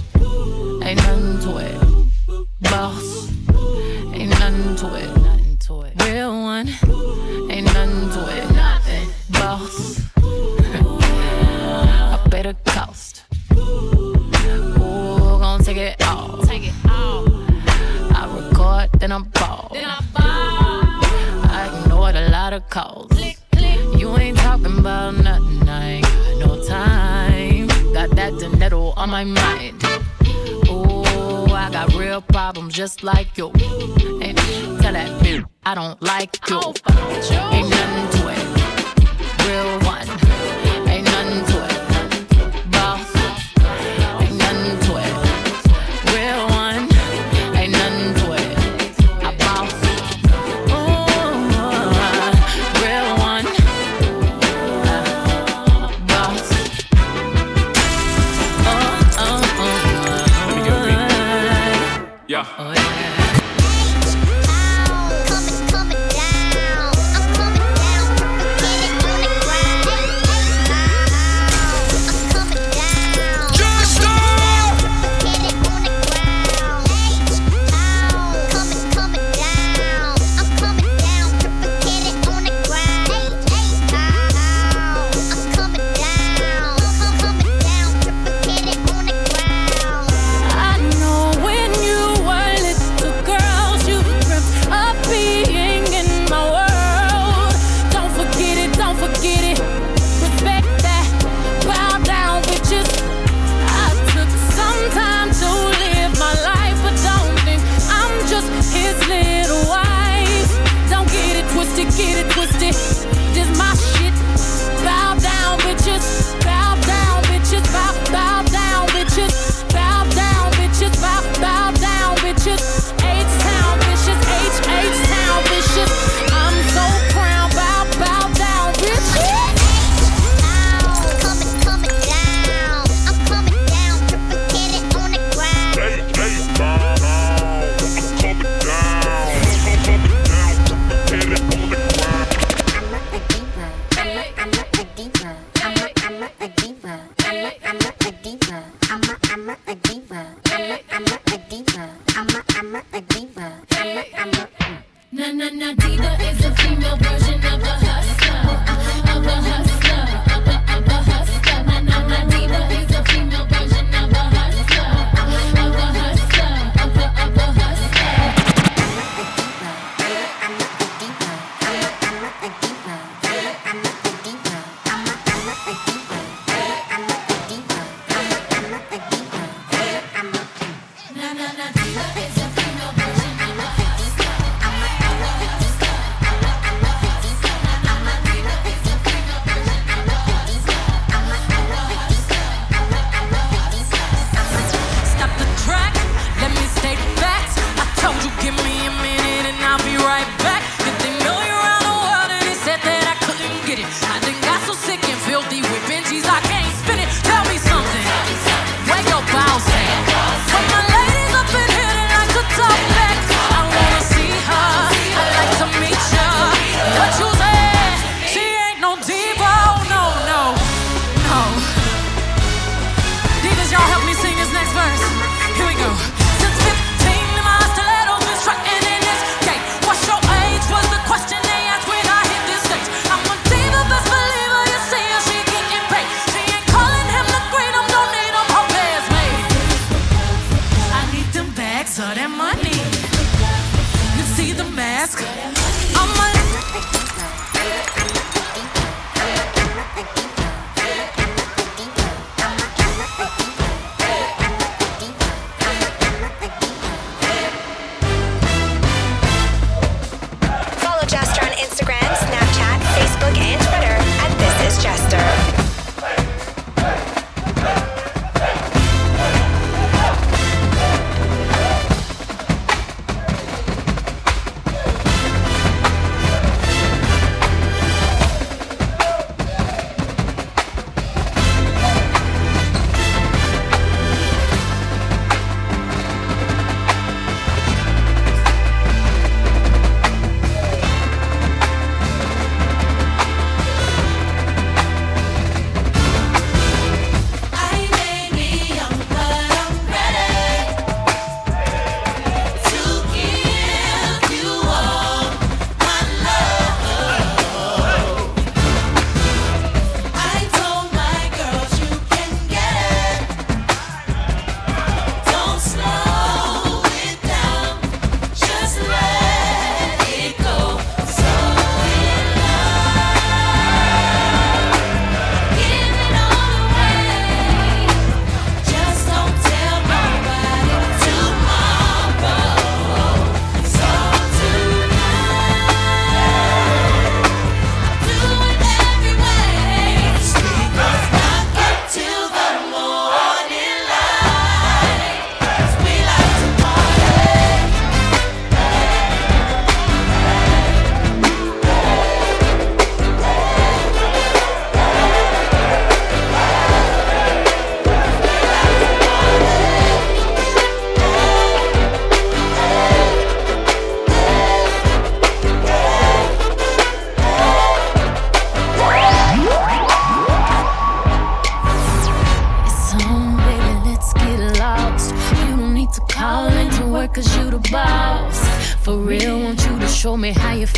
[0.83, 1.81] Ain't nothing to it.
[2.61, 3.29] Boss.
[4.15, 5.17] Ain't nothing to it.
[5.23, 6.03] Nothing to it.
[6.05, 6.69] Real one.
[7.51, 8.51] Ain't nothing to it.
[8.55, 9.09] Nothing.
[9.31, 10.01] Boss.
[10.17, 10.19] I
[12.31, 13.25] pay the cost.
[13.53, 16.39] Ooh, gonna take it all.
[16.45, 17.27] Take it all.
[18.13, 19.71] I record, then I ball.
[19.73, 20.23] Then I ball.
[21.53, 23.10] I ignored a lot of calls.
[24.71, 27.67] You about nothing, I ain't got no time.
[27.93, 29.83] Got that dinero on my mind.
[30.69, 33.49] Ooh, I got real problems just like you.
[34.23, 34.39] And
[34.81, 36.59] tell that bitch I don't like you.
[36.59, 38.80] Ain't nothing to it.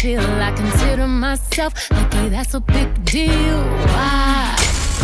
[0.02, 0.20] Feel.
[0.20, 3.58] I consider myself lucky, that's a big deal.
[3.94, 4.56] Why?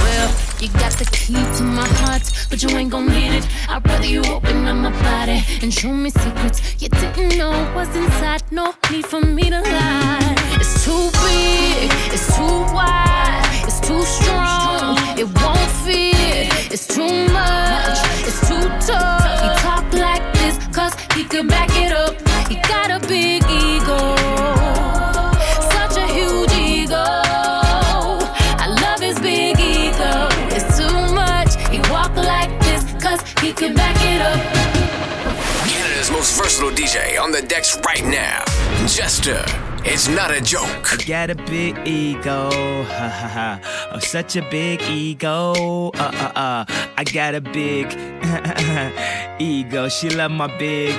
[0.03, 0.29] Well,
[0.61, 3.47] you got the key to my heart, but you ain't gon' need it.
[3.69, 7.95] I'd rather you open up my body and show me secrets you didn't know was
[7.95, 8.43] inside.
[8.51, 10.35] No need for me to lie.
[10.61, 14.99] It's too big, it's too wide, it's too strong.
[15.23, 17.99] It won't fit, it's too much,
[18.29, 19.23] it's too tough.
[19.43, 22.17] He talk like this, cause he could back it up.
[22.49, 24.18] He got a big ego,
[33.53, 35.69] cause he could back it up.
[35.69, 38.45] Canada's most versatile DJ on the decks right now.
[38.87, 39.45] Jester.
[39.85, 40.93] It's not a joke.
[40.93, 42.51] I got a big ego,
[42.83, 43.91] ha ha ha.
[43.93, 46.65] Oh, such a big ego, uh uh uh.
[46.97, 47.87] I got a big
[49.41, 49.89] ego.
[49.89, 50.95] She love my big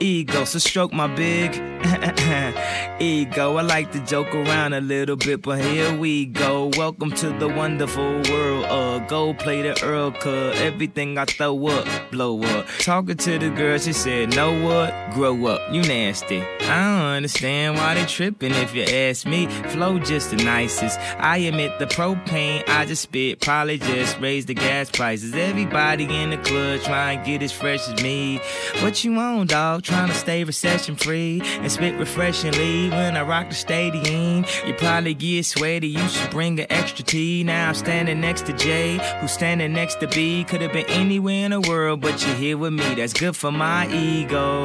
[0.00, 1.54] ego, so stroke my big
[3.00, 3.56] ego.
[3.56, 6.70] I like to joke around a little bit, but here we go.
[6.76, 8.64] Welcome to the wonderful world.
[8.64, 10.56] Uh, go play the Earl Cut.
[10.56, 12.66] Everything I throw up, blow up.
[12.78, 14.94] Talking to the girl, she said, Know what?
[15.12, 16.40] Grow up, you nasty.
[16.40, 19.46] I don't understand why they tripping if you ask me.
[19.46, 20.98] Flow just the nicest.
[21.18, 25.34] I admit the propane I just spit probably just raised the gas prices.
[25.34, 28.40] Everybody in the club trying to get as fresh as me.
[28.80, 29.84] What you on, dog?
[29.90, 34.44] Trying to stay recession free and spit refreshingly when I rock the stadium.
[34.64, 35.88] You probably get sweaty.
[35.88, 37.42] You should bring an extra tea.
[37.42, 40.44] Now I'm standing next to Jay, who's standing next to B.
[40.44, 42.94] Could have been anywhere in the world, but you're here with me.
[42.94, 44.64] That's good for my ego.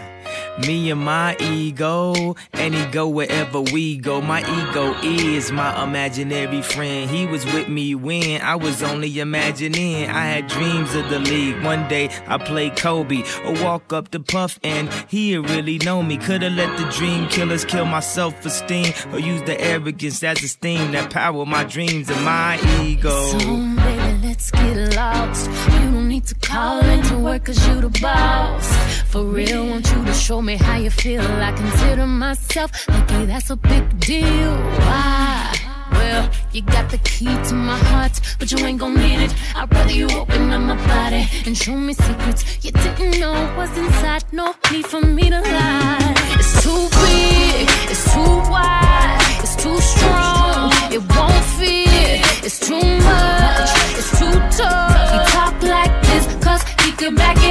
[0.58, 4.20] Me and my ego, and he go wherever we go.
[4.20, 7.10] My ego is my imaginary friend.
[7.10, 10.08] He was with me when I was only imagining.
[10.08, 11.60] I had dreams of the league.
[11.64, 16.18] One day I played Kobe or walk up to Puff, and he really know me.
[16.18, 20.48] Coulda let the dream killers kill my self esteem or use the arrogance as a
[20.48, 24.03] steam that power my dreams and my ego.
[24.34, 25.48] Let's get lost.
[25.74, 28.66] You don't need to call into work cause you the boss.
[29.10, 31.22] For real, want you to show me how you feel.
[31.48, 34.54] I consider myself lucky, that's a big deal.
[34.86, 35.54] Why?
[35.92, 39.32] Well, you got the key to my heart, but you ain't gon' need it.
[39.54, 43.70] I'd rather you open up my body and show me secrets you didn't know was
[43.78, 44.24] inside.
[44.32, 46.14] No need for me to lie.
[46.40, 49.23] It's too big, it's too wide,
[49.56, 50.72] too strong.
[50.92, 55.10] It won't fit, it's too much, it's too tough.
[55.12, 57.43] He talk like this, cause he could back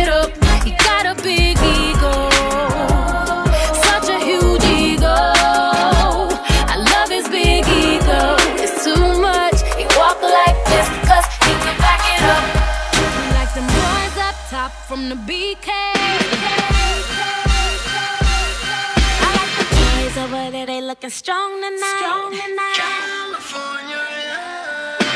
[21.23, 21.95] strong tonight.
[21.99, 22.75] Strong tonight.
[22.75, 24.03] California,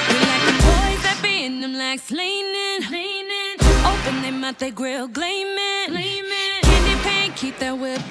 [0.07, 2.79] We like the boys that be in them legs leaning.
[2.89, 3.55] leaning.
[3.91, 5.88] Open them mouth, they grill gleaming.
[5.89, 6.61] gleaming.
[6.63, 8.01] Candy paint, keep that whip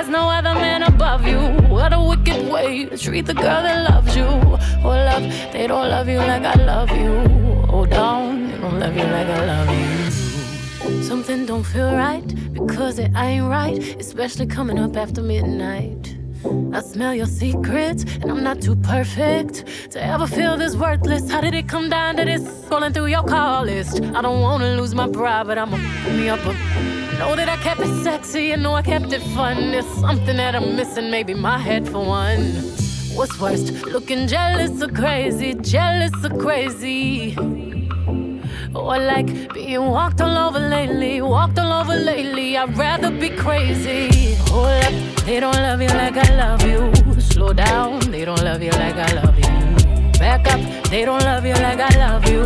[0.00, 1.38] there's no other man above you?
[1.68, 4.24] What a wicked way to treat the girl that loves you.
[4.24, 5.22] Oh, love,
[5.52, 7.12] they don't love you like I love you.
[7.70, 11.02] Oh, down, they don't love you like I love you.
[11.02, 16.16] Something don't feel right because it ain't right, especially coming up after midnight.
[16.72, 21.30] I smell your secrets, and I'm not too perfect to ever feel this worthless.
[21.30, 22.42] How did it come down to this?
[22.64, 24.00] Scrolling through your call list.
[24.00, 25.76] I don't wanna lose my pride, but I'ma
[26.16, 26.40] me up.
[26.46, 26.69] A,
[27.20, 29.72] know that I kept it sexy, and know I kept it fun.
[29.72, 32.40] There's something that I'm missing, maybe my head for one.
[33.16, 35.52] What's worst, looking jealous or crazy?
[35.52, 37.36] Jealous or crazy?
[38.74, 42.56] Or like being walked all over lately, walked all over lately.
[42.56, 44.34] I'd rather be crazy.
[44.48, 44.94] Hold up,
[45.26, 46.80] they don't love you like I love you.
[47.20, 50.18] Slow down, they don't love you like I love you.
[50.18, 52.42] Back up, they don't love you like I love you.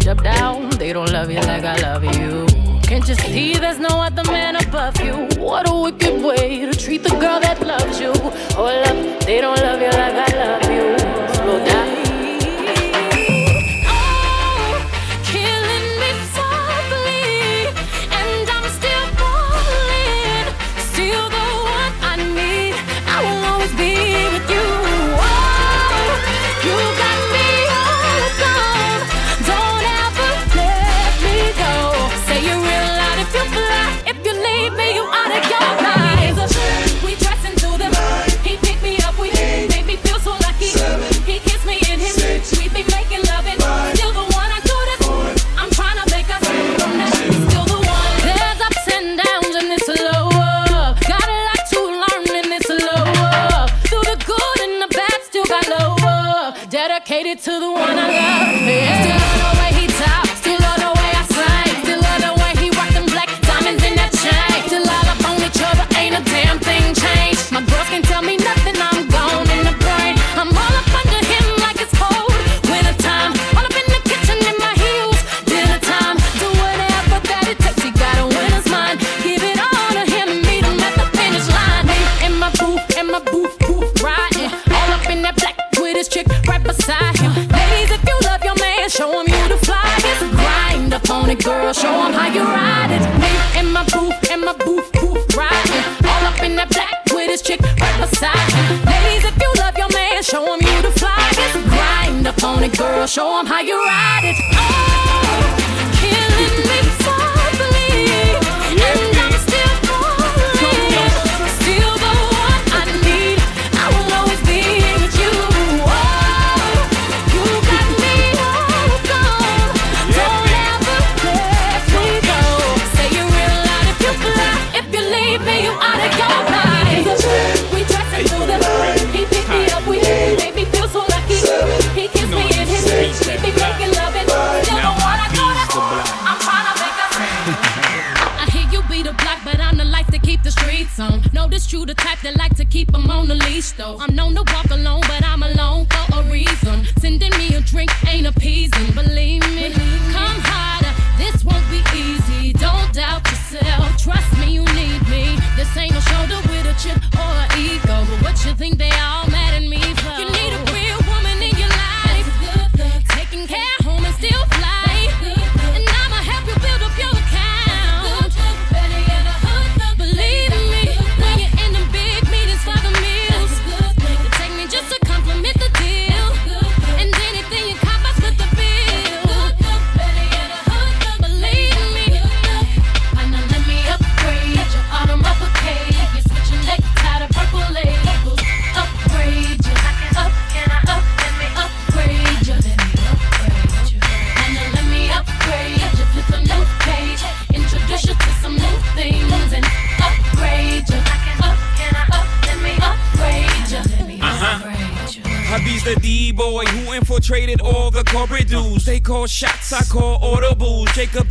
[0.00, 2.53] Step down, they don't love you like I love you.
[2.86, 5.26] Can't you see there's no other man above you?
[5.40, 8.12] What a wicked way to treat the girl that loves you.
[8.14, 10.98] Oh, Hold up, they don't love you like I love you.
[11.34, 11.93] Slow down.
[57.44, 58.83] To the one I love.
[91.34, 93.02] It, girl, show him how you ride it.
[93.20, 95.84] Me in my booth, in my booth, booth riding.
[96.06, 98.84] All up in that black with his chick right beside him.
[98.84, 101.54] Ladies, if you love your man, show him you the flyest.
[101.68, 104.36] Grind up on it, girl, show him how you ride it.
[104.54, 104.93] Oh,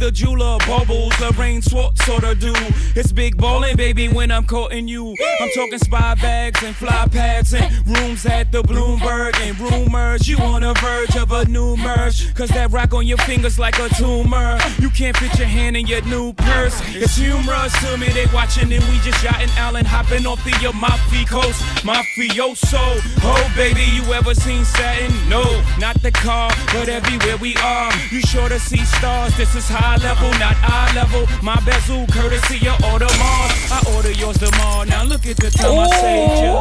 [0.04, 2.54] the jeweler, bubbles, Lorraine Swartz sort of do.
[2.96, 5.16] It's big ballin', baby, when I'm courting you.
[5.42, 10.28] I'm talking spy bags and fly pads and rooms at the Bloomberg and rumors.
[10.28, 12.32] You on the verge of a new merge.
[12.36, 14.60] Cause that rock on your fingers like a tumor.
[14.78, 16.80] You can't fit your hand in your new purse.
[16.94, 21.26] It's humorous to me, they watching and we just yachting Allen hopping off the Amalfi
[21.26, 21.64] coast.
[21.82, 25.12] Mafioso, oh baby, you ever seen setting?
[25.30, 25.42] No,
[25.80, 27.92] not the car, but everywhere we are.
[28.12, 29.36] You sure to see stars.
[29.36, 31.26] This is high level, not eye level.
[31.42, 33.54] My bezel, courtesy of Audemars.
[33.72, 34.84] I order yours tomorrow.
[34.84, 36.54] Now look at the time I saved you.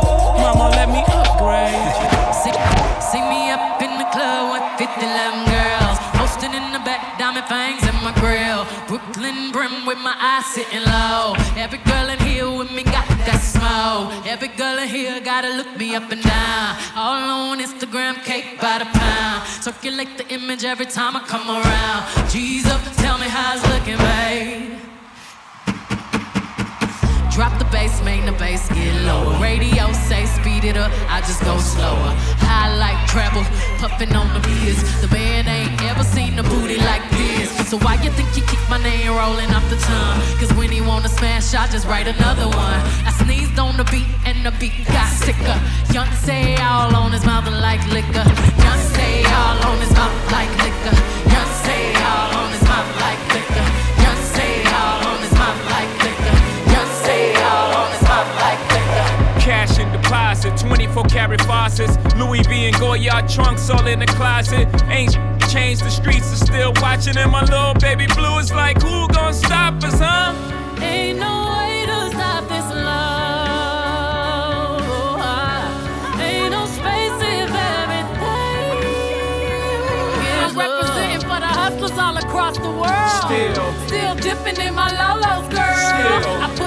[0.43, 1.93] Mama, let me upgrade.
[2.43, 2.55] See,
[3.11, 5.99] see me up in the club with 50 lamb girls.
[6.19, 8.65] Posting in the back, diamond fangs in my grill.
[8.89, 11.35] Brooklyn brim with my eyes sitting low.
[11.57, 14.27] Every girl in here with me got that smoke.
[14.27, 16.77] Every girl in here gotta look me up and down.
[16.97, 19.47] All on Instagram, cake by the pound.
[19.63, 22.31] Circulate the image every time I come around.
[22.31, 24.92] Jesus, tell me how it's looking, babe.
[27.33, 29.33] Drop the bass, make the bass get lower.
[29.41, 32.13] Radio say speed it up, I just go slower.
[32.45, 33.43] High like treble,
[33.81, 34.77] puffin' on the beers.
[35.01, 37.49] The band ain't ever seen a booty like this.
[37.71, 40.21] So why you think you keep my name rolling off the tongue?
[40.37, 42.81] Cause when he wanna smash, I just write another one.
[43.09, 45.57] I sneezed on the beat and the beat got sicker.
[45.91, 48.29] Young say all on his mouth like liquor.
[48.61, 51.22] Young say all on his mouth like liquor.
[60.13, 61.97] Cash deposit, 24 karat faucets.
[62.17, 64.69] Louis V and Goyard trunks all in the closet.
[64.89, 65.17] Ain't
[65.51, 67.17] changed, the streets are still watching.
[67.17, 70.35] And my little baby blue is like, who gon' stop us, huh?
[70.83, 73.63] Ain't no way to stop this love.
[76.21, 78.83] Ain't no space if everything
[80.45, 83.11] is representing for the hustlers all across the world.
[83.25, 83.73] Still.
[83.87, 85.77] still dipping in my lolos, girl.
[85.89, 86.43] Still.
[86.43, 86.62] I put it down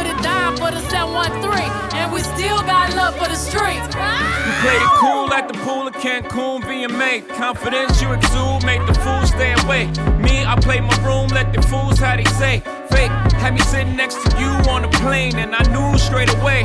[0.65, 3.85] for the 713, and we still got love for the streets.
[3.85, 7.27] We played it cool at the pool of Cancun, VMA.
[7.37, 9.85] Confidence you exude, make the fools stay away.
[10.17, 12.63] Me, I play my room, let the fools how they say.
[12.89, 16.63] Fake, had me sitting next to you on the plane, and I knew straight away.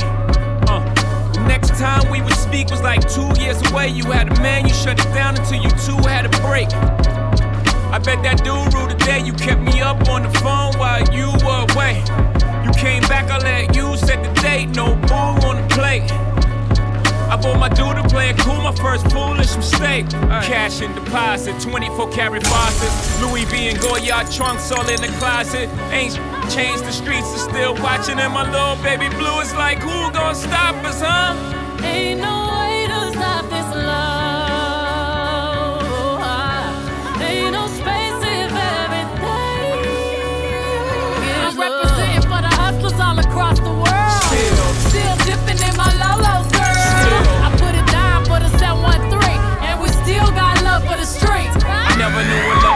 [0.70, 0.80] Uh,
[1.46, 3.88] next time we would speak was like two years away.
[3.88, 6.72] You had a man, you shut it down until you two had a break.
[7.92, 11.04] I bet that dude ruled the day you kept me up on the phone while
[11.12, 12.29] you were away.
[12.64, 16.10] You came back, I let you set the date, no boo on the plate.
[17.30, 20.10] I bought my dude to play it cool, my first foolish mistake.
[20.42, 23.22] Cash in deposit, 24 karat faucets.
[23.22, 25.70] Louis V and Goyard trunks all in the closet.
[25.92, 26.14] Ain't
[26.50, 28.18] changed, the streets are still watching.
[28.18, 31.36] And my little baby blue is like, who gon' stop us, huh?
[31.84, 32.49] Ain't no
[52.22, 52.69] never knew what love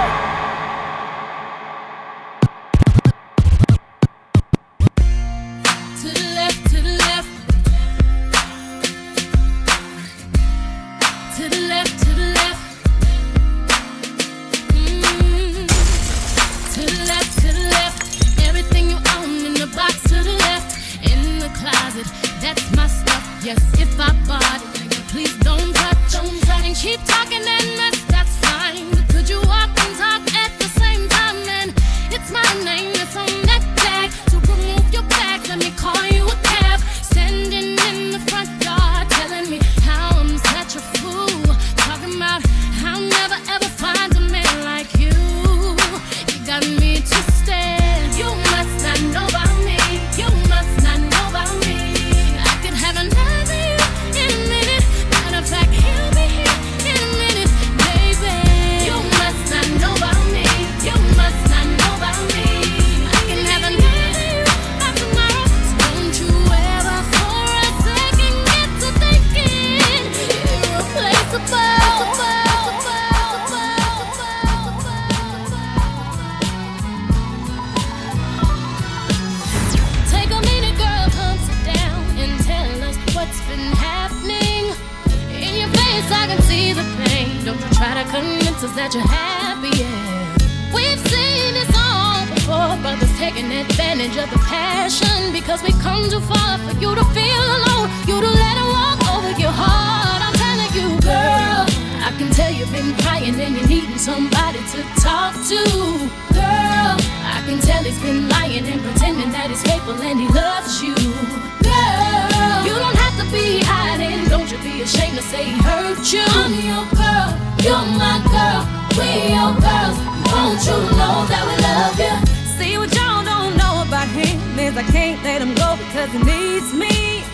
[115.34, 116.24] say hurt you.
[116.40, 117.28] I'm your girl,
[117.64, 118.62] you're my girl.
[118.98, 119.98] We your girls.
[120.30, 122.14] Won't you know that we love you?
[122.56, 126.20] See what y'all don't know about him is I can't let him go because he
[126.22, 127.26] needs me.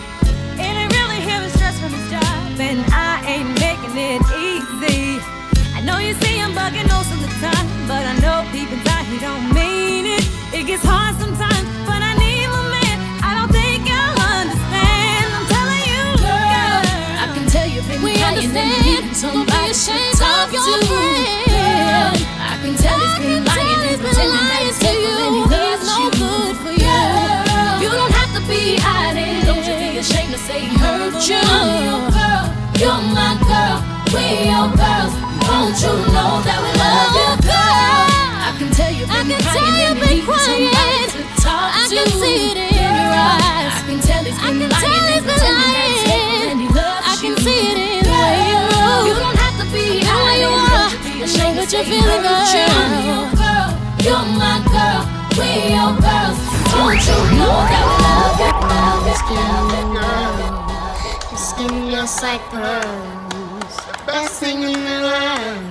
[0.57, 2.37] And I really hear the stress from his job.
[2.69, 5.21] and I ain't making it easy.
[5.77, 9.05] I know you say I'm bugging most of the time, but I know deep inside
[9.13, 10.25] he don't mean it.
[10.57, 11.65] It gets hard sometimes,
[18.53, 18.69] been
[19.33, 19.99] we crying and understand.
[19.99, 20.87] needing to talk your to.
[20.87, 22.17] friend.
[22.39, 25.43] I can tell he's been lying and pretending that he's careful and he
[25.85, 26.11] no you.
[26.19, 26.99] good for you.
[27.83, 29.45] You don't have to be hiding.
[29.47, 31.39] Don't you be ashamed to say he hurt you.
[31.39, 32.43] I'm your girl,
[32.79, 33.77] you're my girl,
[34.13, 35.13] we're your girls.
[35.47, 38.07] Won't you know that we love you, oh, girl?
[38.47, 41.09] I can tell you've I been tell crying you've been crying.
[41.15, 41.95] to talk I to.
[41.95, 43.73] can see it in your eyes.
[43.73, 46.00] I can tell he's I been can lying tell he's been lying.
[51.71, 52.67] Say you're feeling hurt you.
[52.67, 53.69] I'm your girl,
[54.03, 55.01] you're my girl,
[55.37, 56.39] we're your girls.
[56.75, 60.51] Won't you know that we love you, love you, love you.
[61.29, 63.75] Your skin just like pearls,
[64.05, 65.63] best thing in the world.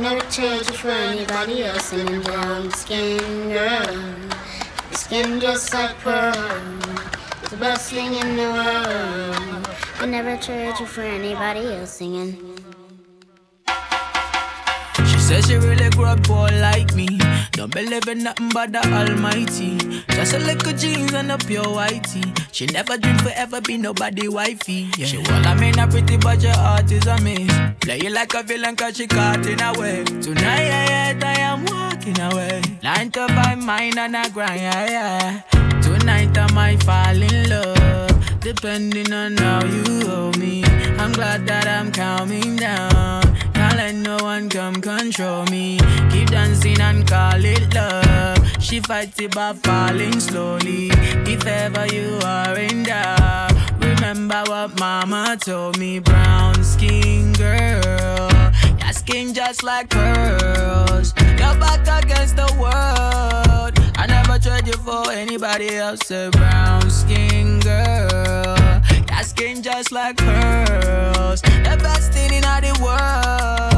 [0.00, 3.18] Never trade you for anybody else in a brown skin
[3.50, 3.92] girl.
[4.90, 9.68] Your skin just like pearls, the best thing in the world.
[9.98, 12.60] I never trade you for anybody else singing.
[15.30, 17.06] She says she really grew up poor like me.
[17.52, 19.78] Don't believe in nothing but the Almighty.
[20.08, 22.26] Just a little jeans and a pure whitey.
[22.50, 24.90] She never dream forever be nobody wifey.
[24.98, 25.06] Yeah.
[25.06, 27.48] She want I mean, a pretty but your heart is a miss.
[27.78, 30.02] Play you like a villain cause she caught in a way.
[30.02, 32.62] Tonight, yeah, yeah, I am walking away.
[32.82, 35.80] Nine to five, mine and a grind, yeah, yeah.
[35.80, 38.40] Tonight I might fall in love.
[38.40, 40.64] Depending on how you hold me.
[40.98, 43.49] I'm glad that I'm calming down.
[43.80, 45.78] Let no one come control me.
[46.10, 48.36] Keep dancing and call it love.
[48.62, 50.90] She fights it by falling slowly.
[51.24, 55.98] If ever you are in doubt, remember what mama told me.
[55.98, 58.28] Brown skin girl,
[58.80, 61.14] your skin just like pearls.
[61.40, 63.72] Your back against the world.
[63.96, 66.10] I never trade you for anybody else.
[66.10, 68.58] A brown skin girl.
[69.08, 71.40] Your skin just like pearls.
[71.40, 73.69] The best thing in all the world.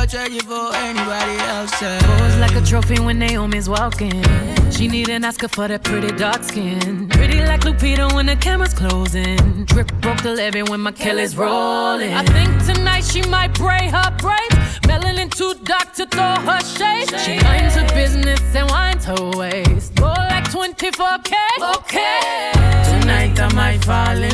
[0.00, 1.72] Never trade you for anybody else.
[1.72, 4.24] Pose like a trophy when Naomi's walking.
[4.70, 7.06] She need an Oscar for that pretty dark skin.
[7.10, 9.66] Pretty like Lupita when the camera's closing.
[9.66, 12.14] Drip broke the levy when my Kelly's rolling.
[12.14, 14.78] I think tonight she might braid her braids.
[14.88, 17.10] Melanin too dark to throw her shade.
[17.20, 20.00] She minds her business and winds her waist.
[20.00, 21.34] More like 24K.
[21.76, 22.52] Okay.
[22.88, 24.29] Tonight I might fall in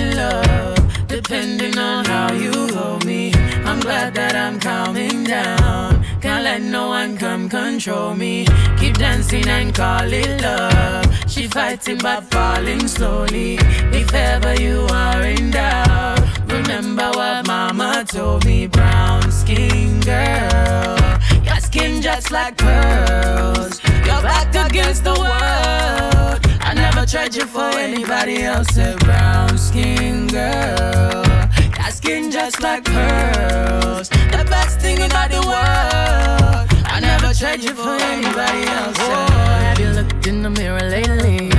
[4.47, 6.05] I'm calming down.
[6.21, 8.47] Can't let no one come control me.
[8.79, 11.05] Keep dancing and call it love.
[11.29, 13.59] She fighting but falling slowly.
[13.93, 18.69] If ever you are in doubt, remember what mama told me.
[18.69, 20.97] Brown skin girl,
[21.43, 23.83] your skin just like pearls.
[24.07, 26.39] Your back against the world.
[26.61, 28.77] I never tried you for anybody else.
[28.77, 31.36] A brown skin girl.
[31.87, 34.09] Your skin just like pearls.
[34.09, 36.67] The best thing in the world.
[36.85, 38.97] I never tried you for anybody else.
[38.99, 39.27] Oh,
[39.63, 41.53] have you looked in the mirror lately?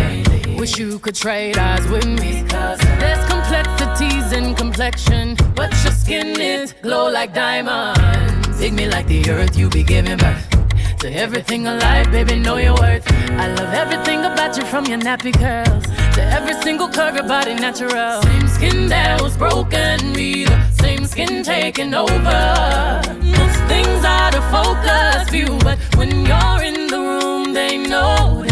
[0.59, 2.43] Wish you could trade eyes with me.
[2.43, 8.59] There's complexities in complexion, but your skin is glow like diamonds.
[8.59, 10.56] Dig me like the earth, you be giving birth.
[10.99, 13.05] To everything alive, baby, know your worth.
[13.11, 17.53] I love everything about you from your nappy curls to every single curve, your body
[17.53, 18.23] natural.
[18.23, 23.01] Same skin that was broken, be the same skin taking over.
[23.21, 28.46] Most things out of focus view, but when you're in the room, they notice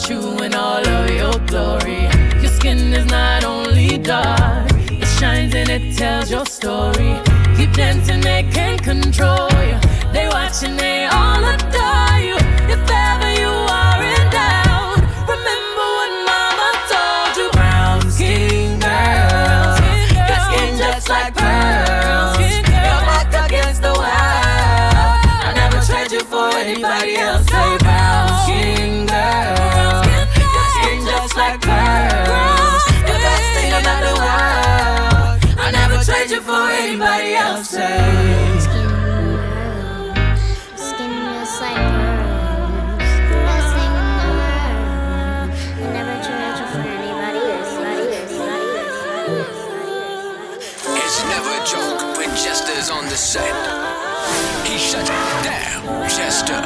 [0.00, 2.02] love you in all of your glory.
[2.40, 7.18] Your skin is not only dark, it shines and it tells your story.
[7.56, 9.78] Keep dancing, they can't control you.
[10.12, 12.36] They watching, they all adore you.
[12.72, 12.86] If
[53.10, 53.54] the set.
[54.68, 56.62] He shut down, Jester.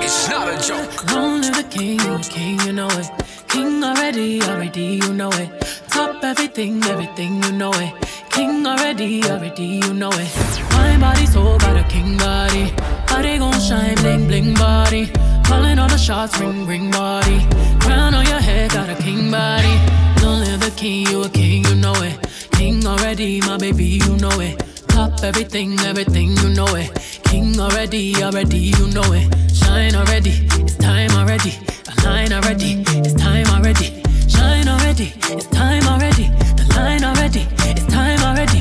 [0.00, 1.12] It's not a joke.
[1.12, 3.10] Long live the king, king, you know it.
[3.48, 5.50] King already, already, you know it.
[5.88, 7.92] Top everything, everything, you know it.
[8.30, 10.30] King already, already, you know it.
[10.78, 12.70] My body so got a king body.
[13.08, 15.10] Body gon' shine, bling, bling body.
[15.42, 17.40] Calling all the shots, ring, ring body.
[17.80, 19.74] Crown on your head, got a king body.
[20.22, 22.14] Long live the king, you a king, you know it.
[22.52, 24.69] King already, my baby, you know it.
[25.00, 26.90] Top everything, everything, you know it.
[27.24, 29.32] King already, already, you know it.
[29.50, 31.52] Shine already, it's time already.
[31.88, 34.02] The line already, it's time already.
[34.28, 36.28] Shine already, it's time already.
[36.60, 38.60] The line already, it's time already.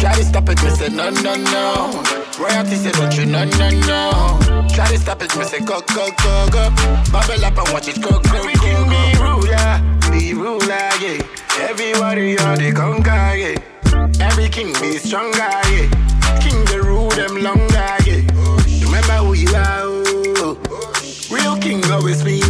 [0.00, 2.02] Try to stop it, me say no, no, no.
[2.40, 4.66] Royalty say don't you, no, no, no.
[4.74, 6.70] Try to stop it, me say go, go, go, go.
[7.12, 8.90] Bubble up and watch it go, go, go, go.
[8.90, 9.78] Be ruler,
[10.10, 11.22] be ruler, yeah.
[11.70, 13.54] Everybody on the conquer, yeah.
[14.32, 15.88] Every king be stronger, yeah.
[16.40, 18.24] King the rule them longer, yeah.
[18.84, 19.82] Remember who you are,
[20.40, 20.58] oh.
[21.30, 22.41] Real king always be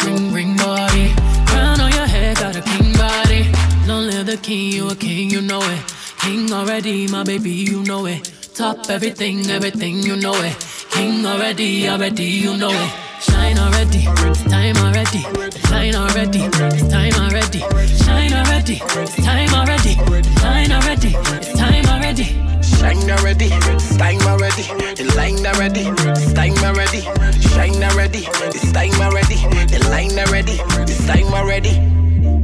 [0.00, 1.12] all ring, ring body.
[1.46, 3.50] Crown on your head, got a king body.
[3.86, 5.94] Long live the king, you a king, you know it.
[6.20, 8.30] King already, my baby, you know it.
[8.54, 10.56] Top everything, everything, you know it.
[10.90, 12.92] King already, already, you know it.
[13.20, 15.22] Shine already, it's time already.
[15.68, 17.60] Shine already, it's time already.
[18.04, 19.94] Shine already, it's time already.
[20.40, 22.57] Shine already, it's time already.
[22.78, 23.48] Shine already,
[23.98, 24.62] time already.
[24.94, 25.84] The line already,
[26.34, 27.00] time already.
[27.50, 28.20] Shine already,
[28.54, 29.36] it's time already.
[29.66, 30.58] The line already,
[30.90, 31.74] it's time already.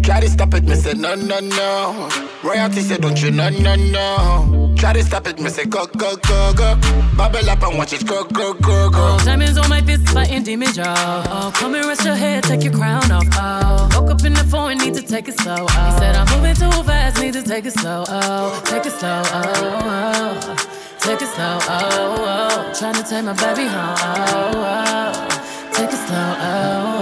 [0.03, 2.11] Try to stop it, me say no, no, no.
[2.43, 4.64] Royalty say don't you, no, no, no.
[4.85, 6.77] Try to stop it, me say go, go, go, go.
[7.17, 9.19] Bubble up and watch it go, go, go, go.
[9.25, 11.25] Diamonds on my fist, intimate jaw.
[11.31, 13.25] Oh, come and rest your head, take your crown off.
[13.33, 15.57] Oh, woke up in the phone, need to take it slow.
[15.67, 18.05] Oh, he said I'm moving too fast, need to take it slow.
[18.09, 19.23] Oh, take it slow.
[19.25, 20.97] Oh, oh.
[20.99, 21.59] take it slow.
[21.63, 22.73] Oh, oh.
[22.79, 23.97] trying to take my baby home.
[23.97, 25.73] Oh, oh.
[25.73, 26.35] take it slow.
[26.45, 27.01] Oh,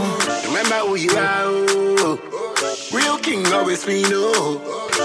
[0.00, 0.44] oh.
[0.48, 2.88] Remember who you are, oh.
[2.90, 4.62] Real king always we know.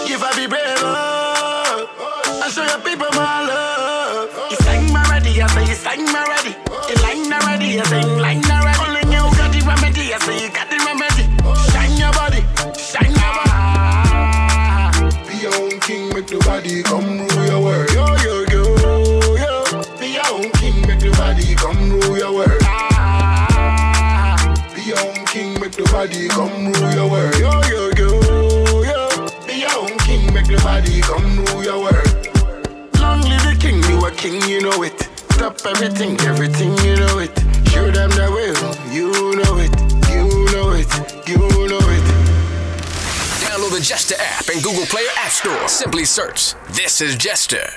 [0.08, 1.21] Give up be brave, oh.
[2.52, 4.30] Show your people my love.
[4.52, 6.54] You sang my ready, I say you sang my ready.
[6.90, 8.80] You line already, I say you line already.
[8.84, 11.32] Only you got the remedy, I say you got the remedy.
[11.72, 12.44] Shine your body,
[12.76, 15.16] shine your body.
[15.28, 17.90] Be your own king, make the body come rule your world.
[17.96, 18.64] Yo, yo, yo,
[19.40, 19.64] yo.
[19.98, 22.60] Be your own king, make the body come rule your world.
[24.76, 27.36] Be your own king, make the body come rule your world.
[27.40, 28.20] Yo, yo, yo,
[28.84, 29.08] yo.
[29.48, 31.31] Be your own king, make the body come
[34.22, 35.00] king, you know it.
[35.34, 37.32] Stop everything, everything, you know it.
[37.70, 38.54] Show them the way,
[38.94, 39.74] you know it,
[40.14, 42.06] you know it, you know it.
[43.42, 45.68] Download the Jester app and Google Play or App Store.
[45.68, 47.68] Simply search This is Jester.